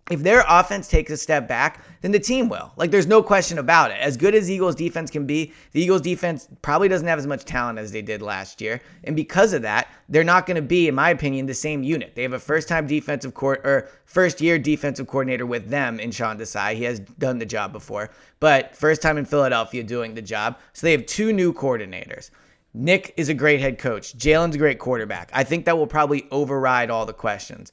If 0.08 0.22
their 0.22 0.44
offense 0.48 0.86
takes 0.86 1.10
a 1.10 1.16
step 1.16 1.48
back, 1.48 1.84
then 2.00 2.12
the 2.12 2.20
team 2.20 2.48
will. 2.48 2.72
Like, 2.76 2.92
there's 2.92 3.08
no 3.08 3.22
question 3.22 3.58
about 3.58 3.90
it. 3.90 3.98
As 4.00 4.16
good 4.16 4.36
as 4.36 4.48
Eagles 4.48 4.76
defense 4.76 5.10
can 5.10 5.26
be, 5.26 5.52
the 5.72 5.82
Eagles 5.82 6.00
defense 6.00 6.46
probably 6.62 6.86
doesn't 6.88 7.08
have 7.08 7.18
as 7.18 7.26
much 7.26 7.44
talent 7.44 7.80
as 7.80 7.90
they 7.90 8.02
did 8.02 8.22
last 8.22 8.60
year. 8.60 8.80
And 9.02 9.16
because 9.16 9.52
of 9.52 9.62
that, 9.62 9.88
they're 10.08 10.22
not 10.22 10.46
going 10.46 10.54
to 10.54 10.62
be, 10.62 10.86
in 10.86 10.94
my 10.94 11.10
opinion, 11.10 11.46
the 11.46 11.54
same 11.54 11.82
unit. 11.82 12.14
They 12.14 12.22
have 12.22 12.34
a 12.34 12.38
first 12.38 12.68
time 12.68 12.86
defensive 12.86 13.34
court 13.34 13.62
or 13.64 13.88
first 14.04 14.40
year 14.40 14.60
defensive 14.60 15.08
coordinator 15.08 15.44
with 15.44 15.68
them 15.68 15.98
in 15.98 16.12
Sean 16.12 16.38
Desai. 16.38 16.74
He 16.74 16.84
has 16.84 17.00
done 17.00 17.38
the 17.38 17.46
job 17.46 17.72
before, 17.72 18.10
but 18.38 18.76
first 18.76 19.02
time 19.02 19.18
in 19.18 19.24
Philadelphia 19.24 19.82
doing 19.82 20.14
the 20.14 20.22
job. 20.22 20.58
So 20.72 20.86
they 20.86 20.92
have 20.92 21.06
two 21.06 21.32
new 21.32 21.52
coordinators. 21.52 22.30
Nick 22.74 23.14
is 23.16 23.30
a 23.30 23.34
great 23.34 23.58
head 23.58 23.78
coach. 23.78 24.16
Jalen's 24.16 24.54
a 24.54 24.58
great 24.58 24.78
quarterback. 24.78 25.30
I 25.32 25.42
think 25.42 25.64
that 25.64 25.78
will 25.78 25.86
probably 25.86 26.28
override 26.30 26.90
all 26.90 27.06
the 27.06 27.12
questions. 27.12 27.72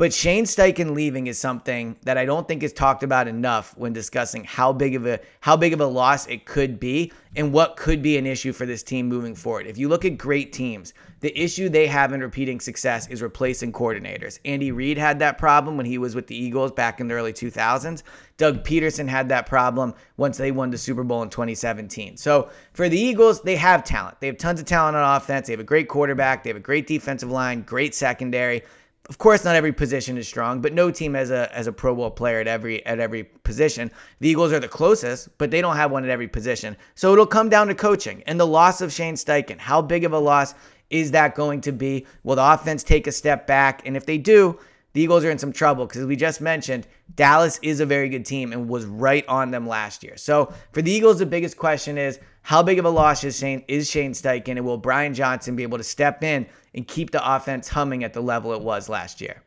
But 0.00 0.14
Shane 0.14 0.46
Steichen 0.46 0.94
leaving 0.94 1.26
is 1.26 1.38
something 1.38 1.94
that 2.04 2.16
I 2.16 2.24
don't 2.24 2.48
think 2.48 2.62
is 2.62 2.72
talked 2.72 3.02
about 3.02 3.28
enough 3.28 3.76
when 3.76 3.92
discussing 3.92 4.44
how 4.44 4.72
big 4.72 4.94
of 4.94 5.04
a 5.04 5.20
how 5.40 5.58
big 5.58 5.74
of 5.74 5.82
a 5.82 5.86
loss 5.86 6.26
it 6.26 6.46
could 6.46 6.80
be 6.80 7.12
and 7.36 7.52
what 7.52 7.76
could 7.76 8.00
be 8.00 8.16
an 8.16 8.24
issue 8.24 8.54
for 8.54 8.64
this 8.64 8.82
team 8.82 9.08
moving 9.08 9.34
forward. 9.34 9.66
If 9.66 9.76
you 9.76 9.90
look 9.90 10.06
at 10.06 10.16
great 10.16 10.54
teams, 10.54 10.94
the 11.20 11.38
issue 11.38 11.68
they 11.68 11.86
have 11.86 12.14
in 12.14 12.22
repeating 12.22 12.60
success 12.60 13.08
is 13.08 13.20
replacing 13.20 13.72
coordinators. 13.72 14.38
Andy 14.46 14.72
Reid 14.72 14.96
had 14.96 15.18
that 15.18 15.36
problem 15.36 15.76
when 15.76 15.84
he 15.84 15.98
was 15.98 16.14
with 16.14 16.26
the 16.26 16.34
Eagles 16.34 16.72
back 16.72 16.98
in 16.98 17.06
the 17.06 17.14
early 17.14 17.34
2000s. 17.34 18.02
Doug 18.38 18.64
Pederson 18.64 19.06
had 19.06 19.28
that 19.28 19.44
problem 19.44 19.92
once 20.16 20.38
they 20.38 20.50
won 20.50 20.70
the 20.70 20.78
Super 20.78 21.04
Bowl 21.04 21.22
in 21.22 21.28
2017. 21.28 22.16
So 22.16 22.48
for 22.72 22.88
the 22.88 22.98
Eagles, 22.98 23.42
they 23.42 23.56
have 23.56 23.84
talent. 23.84 24.18
They 24.20 24.28
have 24.28 24.38
tons 24.38 24.60
of 24.60 24.66
talent 24.66 24.96
on 24.96 25.16
offense. 25.16 25.46
They 25.46 25.52
have 25.52 25.60
a 25.60 25.64
great 25.64 25.88
quarterback. 25.88 26.42
They 26.42 26.48
have 26.48 26.56
a 26.56 26.60
great 26.60 26.86
defensive 26.86 27.30
line, 27.30 27.60
great 27.60 27.94
secondary 27.94 28.62
Of 29.10 29.18
course, 29.18 29.44
not 29.44 29.56
every 29.56 29.72
position 29.72 30.16
is 30.16 30.28
strong, 30.28 30.60
but 30.60 30.72
no 30.72 30.92
team 30.92 31.14
has 31.14 31.32
a 31.32 31.50
has 31.52 31.66
a 31.66 31.72
Pro 31.72 31.96
Bowl 31.96 32.12
player 32.12 32.38
at 32.38 32.46
every 32.46 32.86
at 32.86 33.00
every 33.00 33.24
position. 33.24 33.90
The 34.20 34.28
Eagles 34.28 34.52
are 34.52 34.60
the 34.60 34.68
closest, 34.68 35.36
but 35.36 35.50
they 35.50 35.60
don't 35.60 35.74
have 35.74 35.90
one 35.90 36.04
at 36.04 36.10
every 36.10 36.28
position. 36.28 36.76
So 36.94 37.12
it'll 37.12 37.26
come 37.26 37.48
down 37.48 37.66
to 37.66 37.74
coaching 37.74 38.22
and 38.28 38.38
the 38.38 38.46
loss 38.46 38.80
of 38.80 38.92
Shane 38.92 39.16
Steichen. 39.16 39.58
How 39.58 39.82
big 39.82 40.04
of 40.04 40.12
a 40.12 40.18
loss 40.18 40.54
is 40.90 41.10
that 41.10 41.34
going 41.34 41.60
to 41.62 41.72
be? 41.72 42.06
Will 42.22 42.36
the 42.36 42.52
offense 42.52 42.84
take 42.84 43.08
a 43.08 43.12
step 43.12 43.48
back? 43.48 43.84
And 43.84 43.96
if 43.96 44.06
they 44.06 44.16
do, 44.16 44.60
the 44.92 45.00
Eagles 45.00 45.24
are 45.24 45.30
in 45.30 45.38
some 45.38 45.52
trouble 45.52 45.86
because 45.86 46.04
we 46.04 46.16
just 46.16 46.40
mentioned 46.40 46.86
Dallas 47.14 47.58
is 47.62 47.80
a 47.80 47.86
very 47.86 48.08
good 48.08 48.24
team 48.24 48.52
and 48.52 48.68
was 48.68 48.84
right 48.84 49.24
on 49.28 49.50
them 49.50 49.66
last 49.66 50.02
year. 50.02 50.16
So 50.16 50.52
for 50.72 50.82
the 50.82 50.90
Eagles, 50.90 51.18
the 51.18 51.26
biggest 51.26 51.56
question 51.56 51.96
is 51.96 52.18
how 52.42 52.62
big 52.62 52.78
of 52.78 52.84
a 52.84 52.90
loss 52.90 53.22
is 53.22 53.38
Shane 53.38 53.64
is 53.68 53.88
Shane 53.88 54.12
Steichen, 54.12 54.56
and 54.56 54.64
will 54.64 54.78
Brian 54.78 55.14
Johnson 55.14 55.56
be 55.56 55.62
able 55.62 55.78
to 55.78 55.84
step 55.84 56.24
in 56.24 56.46
and 56.74 56.86
keep 56.86 57.10
the 57.10 57.34
offense 57.34 57.68
humming 57.68 58.04
at 58.04 58.12
the 58.12 58.20
level 58.20 58.52
it 58.52 58.62
was 58.62 58.88
last 58.88 59.20
year? 59.20 59.42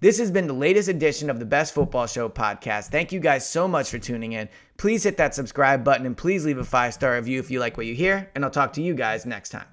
This 0.00 0.18
has 0.18 0.30
been 0.30 0.46
the 0.46 0.54
latest 0.54 0.88
edition 0.88 1.28
of 1.28 1.38
the 1.38 1.44
Best 1.44 1.74
Football 1.74 2.06
Show 2.06 2.30
podcast. 2.30 2.86
Thank 2.86 3.12
you 3.12 3.20
guys 3.20 3.46
so 3.46 3.68
much 3.68 3.90
for 3.90 3.98
tuning 3.98 4.32
in. 4.32 4.48
Please 4.78 5.04
hit 5.04 5.18
that 5.18 5.34
subscribe 5.34 5.84
button 5.84 6.06
and 6.06 6.16
please 6.16 6.46
leave 6.46 6.56
a 6.56 6.64
five 6.64 6.94
star 6.94 7.16
review 7.16 7.38
if 7.38 7.50
you 7.50 7.60
like 7.60 7.76
what 7.76 7.86
you 7.86 7.94
hear, 7.94 8.30
and 8.34 8.42
I'll 8.42 8.50
talk 8.50 8.72
to 8.74 8.82
you 8.82 8.94
guys 8.94 9.26
next 9.26 9.50
time. 9.50 9.66